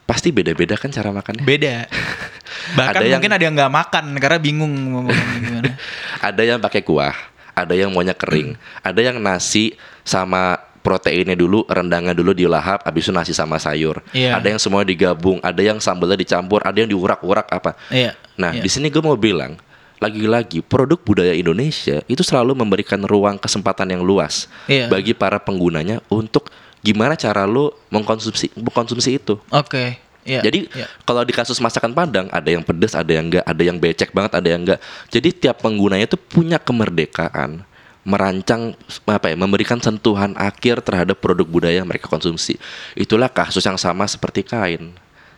[0.04, 1.48] Pasti beda-beda kan cara makannya.
[1.48, 1.88] Beda.
[2.78, 5.72] Bahkan Ada yang- mungkin ada yang nggak makan karena bingung mau makan gimana.
[6.28, 7.14] ada yang pakai kuah,
[7.57, 8.54] ada yang maunya kering,
[8.84, 9.72] ada yang nasi
[10.04, 13.98] sama proteinnya dulu, rendangnya dulu dilahap, habis itu nasi sama sayur.
[14.14, 14.38] Iya.
[14.38, 17.74] Ada yang semua digabung, ada yang sambalnya dicampur, ada yang diurak-urak apa.
[17.90, 18.14] Iya.
[18.38, 18.62] Nah, Iya.
[18.62, 19.59] di sini gue mau bilang,
[19.98, 24.86] lagi-lagi produk budaya Indonesia itu selalu memberikan ruang kesempatan yang luas Iya.
[24.86, 26.52] bagi para penggunanya untuk
[26.86, 29.42] gimana cara lo mengkonsumsi mengkonsumsi itu.
[29.50, 29.98] Oke.
[30.27, 30.43] Iya.
[30.43, 30.87] Jadi Iya.
[31.07, 34.33] kalau di kasus masakan Padang ada yang pedas, ada yang enggak, ada yang becek banget,
[34.35, 34.83] ada yang enggak.
[35.09, 37.62] Jadi tiap penggunanya itu punya kemerdekaan
[38.07, 42.55] merancang apa ya, memberikan sentuhan akhir terhadap produk budaya yang mereka konsumsi.
[42.95, 44.95] Itulah kasus yang sama seperti kain.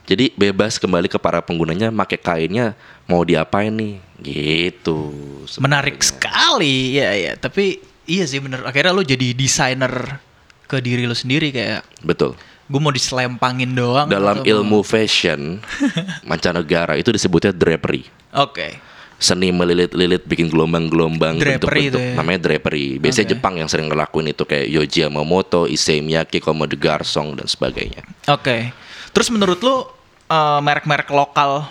[0.09, 2.73] Jadi bebas kembali ke para penggunanya pakai kainnya
[3.05, 5.13] mau diapain nih gitu.
[5.61, 6.97] menarik sekali.
[6.97, 7.33] Iya, iya.
[7.37, 8.65] Tapi iya sih bener.
[8.65, 10.21] Akhirnya lo jadi desainer
[10.69, 12.37] ke diri lo sendiri kayak Betul.
[12.69, 14.07] Gue mau diselempangin doang.
[14.13, 15.59] Dalam ilmu fashion
[16.29, 18.05] mancanegara itu disebutnya drapery.
[18.37, 18.87] Oke.
[19.19, 22.15] seni melilit-lilit bikin gelombang-gelombang Drapery bentuk-bentuk itu ya?
[22.15, 23.03] namanya drapery.
[23.03, 23.33] Biasanya Oke.
[23.35, 28.07] Jepang yang sering ngelakuin itu kayak Yoji Yamamoto, Issey Miyake, Komodo Garsong dan sebagainya.
[28.31, 28.71] Oke.
[29.11, 29.91] Terus menurut lo
[30.31, 31.67] eh, merek-merek lokal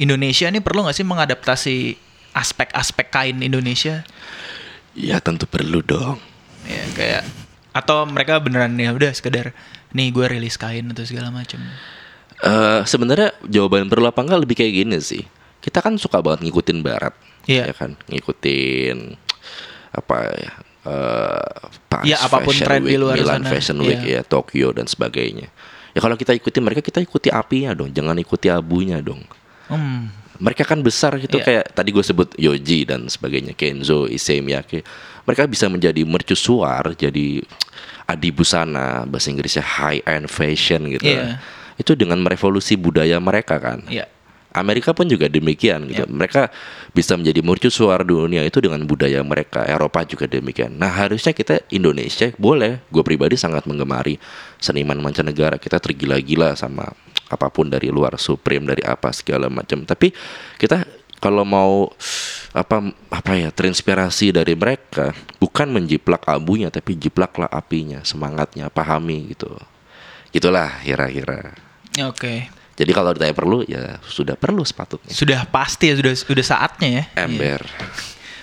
[0.00, 1.76] Indonesia ini perlu nggak sih mengadaptasi
[2.32, 4.00] aspek-aspek kain Indonesia?
[4.96, 6.16] Ya tentu perlu dong.
[6.64, 7.22] Ya kayak
[7.76, 9.52] atau mereka beneran ya udah sekedar
[9.90, 11.58] nih gue rilis kain atau segala macam.
[12.40, 15.22] Eh sebenarnya jawaban perlu apa enggak lebih kayak gini sih.
[15.60, 17.12] Kita kan suka banget ngikutin barat.
[17.44, 17.68] Iya.
[17.68, 19.16] Ya kan, ngikutin
[19.92, 20.52] apa ya?
[20.80, 21.52] eh
[21.92, 23.50] Paris Ya, apa pun Fashion tren di Week, luar Milan sana.
[23.52, 24.20] Fashion Week Iya.
[24.20, 25.52] ya, Tokyo dan sebagainya.
[25.92, 29.20] Ya kalau kita ikuti mereka kita ikuti apinya dong, jangan ikuti abunya dong.
[29.68, 30.10] Hmm.
[30.40, 31.44] mereka kan besar gitu Iya.
[31.44, 34.80] kayak tadi gue sebut Yoji dan sebagainya Kenzo, Issei Miyake.
[35.28, 37.44] Mereka bisa menjadi mercusuar, jadi
[38.08, 41.06] adibusana, bahasa Inggrisnya high end fashion gitu.
[41.06, 41.38] Iya.
[41.78, 43.86] Itu dengan merevolusi budaya mereka kan.
[43.86, 44.10] Iya.
[44.50, 46.02] Amerika pun juga demikian gitu.
[46.02, 46.10] Yep.
[46.10, 46.42] Mereka
[46.90, 49.62] bisa menjadi mercusuar dunia itu dengan budaya mereka.
[49.62, 50.74] Eropa juga demikian.
[50.74, 52.82] Nah harusnya kita Indonesia boleh.
[52.90, 54.18] Gue pribadi sangat menggemari
[54.58, 55.54] seniman mancanegara.
[55.54, 56.90] Kita tergila-gila sama
[57.30, 59.86] apa pun dari luar Supreme dari apa segala macam.
[59.86, 60.10] Tapi
[60.58, 60.82] kita
[61.22, 61.94] kalau mau
[62.50, 62.82] apa
[63.14, 69.54] apa ya terinspirasi dari mereka bukan menjiplak abunya tapi jiplaklah apinya semangatnya pahami gitu
[70.34, 71.54] gitulah kira-kira
[72.06, 72.50] Oke.
[72.74, 77.04] jadi kalau ditanya perlu ya sudah perlu sepatutnya Sudah pasti ya sudah sudah saatnya ya.
[77.14, 77.22] Iya.
[77.26, 77.62] ember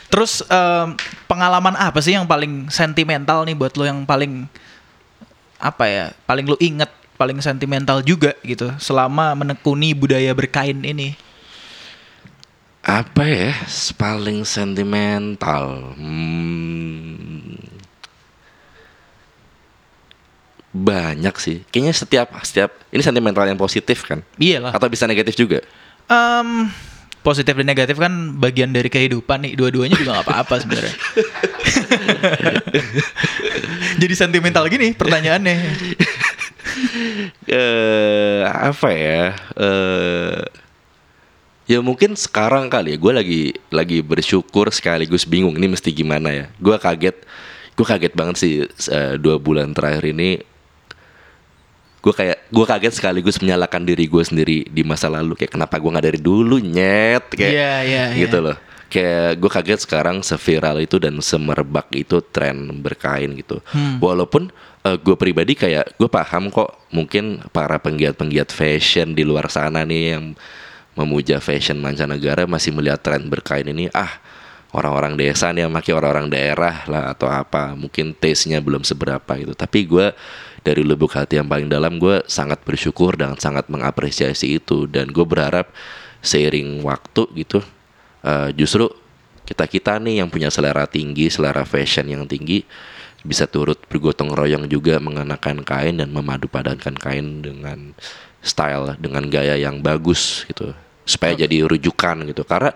[0.08, 0.96] Terus em,
[1.28, 4.48] pengalaman apa sih yang paling sentimental nih buat lo yang paling
[5.60, 6.06] apa ya?
[6.24, 6.90] Paling lo inget,
[7.20, 11.20] paling sentimental juga gitu selama menekuni budaya berkain ini.
[12.88, 13.52] Apa ya
[14.00, 17.60] paling sentimental hmm,
[20.72, 24.72] banyak sih kayaknya setiap setiap ini sentimental yang positif kan Iyalah.
[24.72, 25.60] atau bisa negatif juga
[26.08, 26.72] Em,
[27.20, 29.54] positif dan negatif kan bagian dari kehidupan nih.
[29.60, 30.96] Dua-duanya juga nggak apa-apa sebenarnya.
[34.02, 35.56] Jadi sentimental gini pertanyaannya.
[37.50, 40.38] eh apa ya eh
[41.68, 42.98] ya mungkin sekarang kali ya.
[42.98, 46.46] Gue lagi lagi bersyukur sekaligus bingung ini mesti gimana ya.
[46.58, 47.20] Gue kaget
[47.78, 48.54] gue kaget banget sih
[48.90, 50.42] eh, dua bulan terakhir ini.
[52.02, 55.36] Gue kayak gue kaget sekaligus menyalahkan diri gue sendiri di masa lalu.
[55.36, 57.28] Kayak kenapa gue nggak dari dulu nyet?
[57.36, 58.58] Kayak Iya, iya, gitu loh.
[58.88, 63.60] Kayak gue kaget sekarang seviral itu dan semerebak itu tren berkain gitu.
[63.76, 64.00] Hmm.
[64.00, 64.48] walaupun
[64.96, 70.32] gue pribadi kayak gue paham kok mungkin para penggiat-penggiat fashion di luar sana nih yang
[70.98, 73.88] memuja fashion mancanegara masih melihat tren berkain ini.
[73.94, 74.20] Ah
[74.76, 79.54] orang-orang desa nih yang pakai orang-orang daerah lah atau apa mungkin taste-nya belum seberapa gitu.
[79.56, 80.12] Tapi gue
[80.66, 84.90] dari lubuk hati yang paling dalam gue sangat bersyukur dan sangat mengapresiasi itu.
[84.90, 85.72] Dan gue berharap
[86.22, 87.62] seiring waktu gitu
[88.26, 88.90] eh, justru
[89.48, 92.68] kita kita nih yang punya selera tinggi selera fashion yang tinggi
[93.24, 97.96] bisa turut bergotong royong juga mengenakan kain dan memadu padankan kain dengan
[98.44, 100.76] style dengan gaya yang bagus gitu
[101.08, 102.76] supaya jadi rujukan gitu karena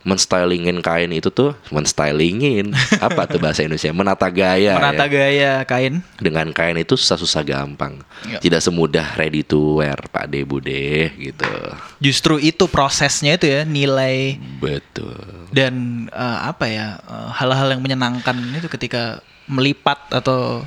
[0.00, 2.72] menstylingin kain itu tuh menstylingin
[3.04, 5.12] apa tuh bahasa Indonesia menata gaya Menata ya.
[5.12, 6.00] gaya kain.
[6.16, 8.40] dengan kain itu susah-susah gampang Iya.
[8.40, 11.52] tidak semudah ready to wear Pak De Bude gitu
[12.00, 15.16] Justru itu prosesnya itu ya nilai betul
[15.52, 20.64] dan eh, apa ya eh, hal-hal yang menyenangkan itu ketika melipat atau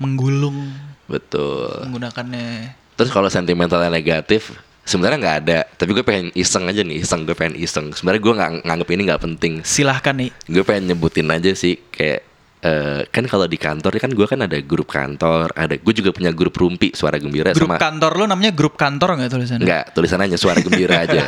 [0.00, 0.72] menggulung
[1.04, 2.72] betul menggunakannya.
[2.96, 4.56] Terus kalau sentimentalnya negatif,
[4.88, 5.58] sebenarnya nggak ada.
[5.76, 7.92] Tapi gue pengen iseng aja nih, iseng gue pengen iseng.
[7.92, 9.52] Sebenarnya gue nggak nganggep ini nggak penting.
[9.60, 10.32] Silahkan nih.
[10.48, 12.24] Gue pengen nyebutin aja sih kayak
[12.58, 16.32] eh, kan kalau di kantor kan gue kan ada grup kantor, ada gue juga punya
[16.32, 19.64] grup rumpi suara gembira Grup sama kantor lu namanya grup kantor nggak tulisannya?
[19.68, 21.22] Enggak, tulisannya suara gembira aja.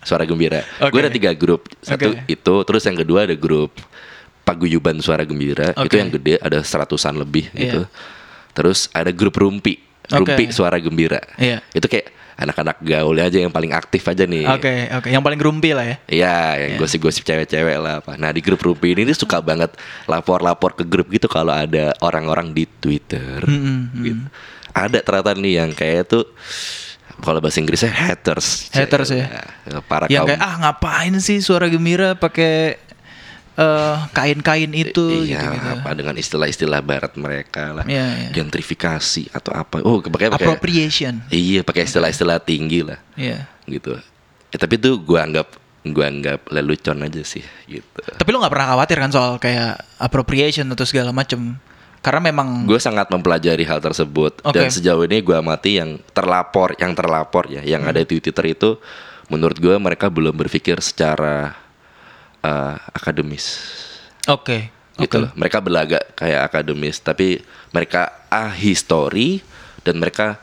[0.00, 0.62] Suara gembira.
[0.80, 0.94] Oke.
[0.94, 1.68] Gue ada tiga grup.
[1.82, 2.24] Satu Oke.
[2.30, 3.74] itu, terus yang kedua ada grup
[4.46, 5.76] paguyuban suara gembira.
[5.76, 6.00] Itu Oke.
[6.00, 7.84] yang gede ada seratusan lebih gitu.
[7.84, 7.92] Iya.
[8.50, 9.78] Terus ada grup rumpi,
[10.10, 11.20] rumpi suara gembira.
[11.38, 11.62] Iya.
[11.70, 14.48] Itu kayak anak-anak gaul aja yang paling aktif aja nih.
[14.48, 15.08] Oke, oke.
[15.12, 15.96] Yang paling gerumpi lah ya.
[16.08, 16.78] Iya, yang Iya.
[16.80, 18.16] gosip-gosip cewek-cewek lah apa.
[18.16, 19.76] Nah di grup rumpi ini dia suka banget
[20.08, 23.44] lapor-lapor ke grup gitu kalau ada orang-orang di Twitter.
[23.44, 23.80] Mm.
[24.00, 24.24] Gitu.
[24.72, 26.24] Ada ternyata nih yang kayak tuh
[27.20, 28.72] kalau bahasa Inggrisnya haters.
[28.72, 29.28] Haters ya?
[29.68, 32.80] Nah, Para yang kaum kayak ah ngapain sih suara gembira pakai
[33.60, 35.68] eh, kain-kain itu iya, gitu-gitu.
[35.76, 37.84] apa dengan istilah-istilah barat mereka lah.
[37.84, 38.30] Iya, iya.
[38.32, 39.84] Gentrifikasi atau apa.
[39.84, 41.20] Oh, pakai pakai Appropriation.
[41.28, 43.44] Iya, pakai istilah-istilah tinggi lah Iya.
[43.68, 44.00] gitu.
[44.50, 48.00] Eh, tapi tuh gua anggap gua anggap lelucon aja sih gitu.
[48.02, 51.60] Tapi lu nggak pernah khawatir kan soal kayak appropriation atau segala macem
[52.00, 54.56] Karena memang Gue sangat mempelajari hal tersebut Oke.
[54.56, 57.92] dan sejauh ini gue amati yang terlapor, yang terlapor ya, yang Hmm.
[57.92, 58.80] ada di Twitter itu,
[59.28, 61.52] menurut gue mereka belum berpikir secara
[62.44, 63.46] eh, akademis,
[64.28, 64.72] oke.
[65.00, 65.22] gitu oke.
[65.26, 65.30] loh.
[65.36, 67.40] Mereka berlagak kayak akademis, tapi
[67.72, 69.40] mereka ah history
[69.84, 70.36] dan mereka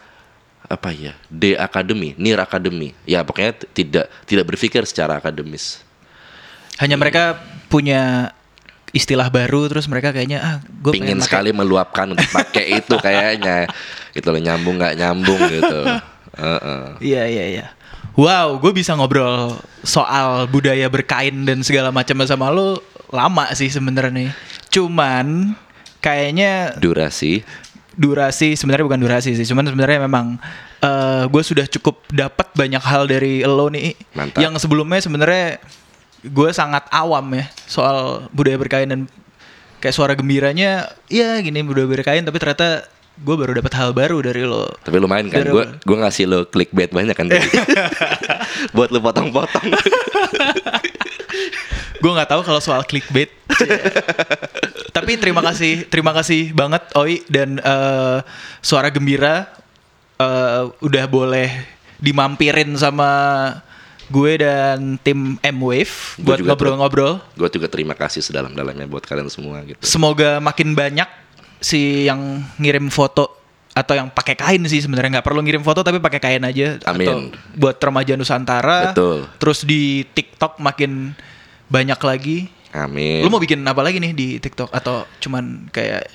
[0.68, 5.80] apa ya, D akademi, nir akademi, ya pokoknya tidak tidak berpikir secara akademis.
[6.78, 7.40] Hanya mereka
[7.72, 8.36] punya
[8.96, 13.68] istilah baru terus mereka kayaknya ah gue Pingin sekali meluapkan untuk pakai itu kayaknya,
[14.12, 15.82] gitu loh nyambung nggak nyambung gitu.
[17.02, 17.66] Iya iya iya.
[18.18, 19.54] Wow, gue bisa ngobrol
[19.86, 22.82] soal budaya berkain dan segala macam sama lo
[23.14, 24.34] lama sih sebenarnya.
[24.74, 25.54] Cuman
[26.02, 27.46] kayaknya durasi
[27.98, 30.38] durasi sebenarnya bukan durasi sih, cuman sebenarnya memang
[30.82, 33.94] eh gue sudah cukup dapat banyak hal dari lo nih.
[34.14, 34.42] Mantap.
[34.42, 35.62] Yang sebelumnya sebenarnya
[36.22, 39.06] gue sangat awam ya soal budaya berkain dan
[39.78, 42.86] kayak suara gembiranya, ya gini budaya berkain, tapi ternyata
[43.18, 44.70] gue baru dapat hal baru dari lo.
[44.86, 47.26] Tapi lumayan kan, gue gue ngasih lo clickbait banyak kan.
[48.76, 49.66] Buat lo potong-potong.
[52.02, 53.34] gue nggak tahu kalau soal clickbait.
[54.98, 58.20] Tapi terima kasih, terima kasih banget Oi dan eh,
[58.62, 59.50] suara gembira
[60.22, 61.50] eh, udah boleh
[61.98, 63.10] dimampirin sama
[64.08, 67.20] gue dan tim M Wave buat ngobrol-ngobrol.
[67.36, 69.82] gue juga terima kasih sedalam-dalamnya buat kalian semua gitu.
[69.84, 71.27] Semoga makin banyak
[71.60, 73.38] si yang ngirim foto
[73.78, 76.98] atau yang pakai kain sih sebenarnya nggak perlu ngirim foto tapi pakai kain aja atau
[76.98, 77.30] Amin.
[77.54, 78.90] buat remaja Nusantara.
[78.90, 79.30] Betul.
[79.38, 81.14] Terus di TikTok makin
[81.70, 82.38] banyak lagi.
[82.74, 83.22] Amin.
[83.22, 86.10] Lu mau bikin apa lagi nih di TikTok atau cuman kayak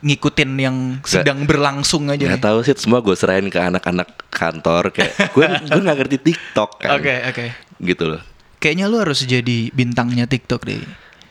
[0.00, 2.44] ngikutin yang sedang berlangsung aja Gak nih?
[2.44, 6.96] tahu sih semua gue serahin ke anak-anak kantor kayak gue gue nggak ngerti TikTok kan.
[6.96, 7.44] Oke, oke.
[7.80, 8.20] Gitu loh.
[8.56, 10.80] Kayaknya lu harus jadi bintangnya TikTok deh.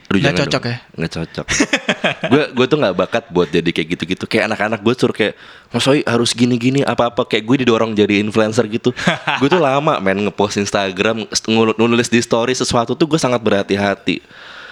[0.05, 0.69] Aduh, jangan cocok dong.
[0.69, 0.77] ya?
[0.93, 1.45] Nggak cocok.
[2.31, 4.25] Gue gue tuh nggak bakat buat jadi kayak gitu-gitu.
[4.29, 5.33] Kayak anak-anak gue suruh kayak
[5.73, 8.93] Mas Oi harus gini-gini apa-apa kayak gue didorong jadi influencer gitu.
[9.41, 11.25] gue tuh lama main ngepost Instagram
[11.77, 14.21] nulis di story sesuatu tuh gue sangat berhati-hati.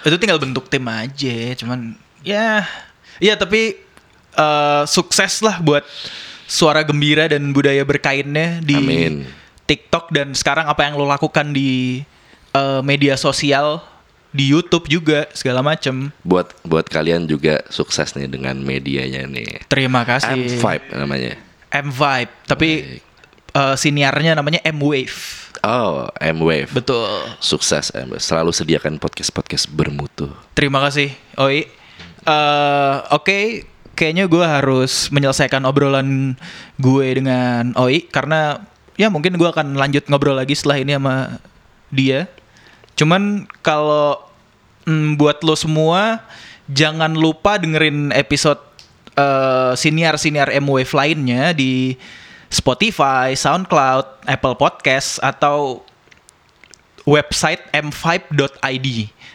[0.06, 2.62] Itu tinggal bentuk tim aja, cuman ya
[3.18, 3.74] ya tapi
[4.38, 5.82] eh, sukses lah buat
[6.46, 9.14] suara gembira dan budaya berkainnya di Amin.
[9.66, 12.04] TikTok dan sekarang apa yang lo lakukan di
[12.54, 13.82] eh, media sosial
[14.34, 16.10] di YouTube juga segala macem.
[16.26, 19.62] Buat buat kalian juga sukses nih dengan medianya nih.
[19.70, 20.58] Terima kasih.
[20.58, 21.38] M5 namanya.
[21.70, 22.70] M Vibe, tapi
[23.54, 25.46] eh, siniarnya namanya M Wave.
[25.64, 26.68] Oh, M-Wave.
[26.76, 27.08] Betul.
[27.40, 28.12] Sukses M.
[28.20, 30.28] Selalu sediakan podcast-podcast bermutu.
[30.52, 31.64] Terima kasih, Oi.
[32.26, 33.64] Eh, Oke,
[33.96, 36.36] kayaknya gue harus menyelesaikan obrolan
[36.76, 38.60] gue dengan Oi karena
[38.98, 41.40] ya mungkin gue akan lanjut ngobrol lagi setelah ini sama
[41.88, 42.28] dia.
[42.94, 44.22] Cuman kalau
[44.86, 46.22] mm, buat lo semua
[46.70, 48.60] jangan lupa dengerin episode
[49.18, 51.98] eh, siniar-siniar M-Wave lainnya di
[52.48, 55.82] Spotify, SoundCloud, Apple Podcast atau
[57.04, 58.88] website m5.id.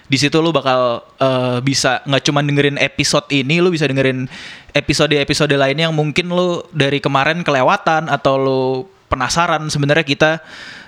[0.09, 4.25] Di situ lu bakal eh, bisa nggak cuma dengerin episode ini, lu bisa dengerin
[4.73, 8.63] episode-episode lainnya yang mungkin lu dari kemarin kelewatan atau lu
[9.09, 10.31] penasaran sebenarnya kita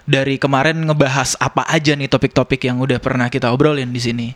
[0.06, 4.28] dari kemarin ngebahas apa aja nih topik-topik yang udah pernah kita obrolin di sini.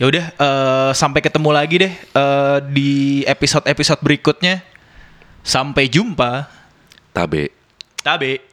[0.00, 4.64] Ya udah eh, sampai ketemu lagi deh eh, di episode-episode berikutnya.
[5.44, 6.48] Sampai jumpa.
[7.12, 7.52] Tabe.
[8.00, 8.49] Tabe.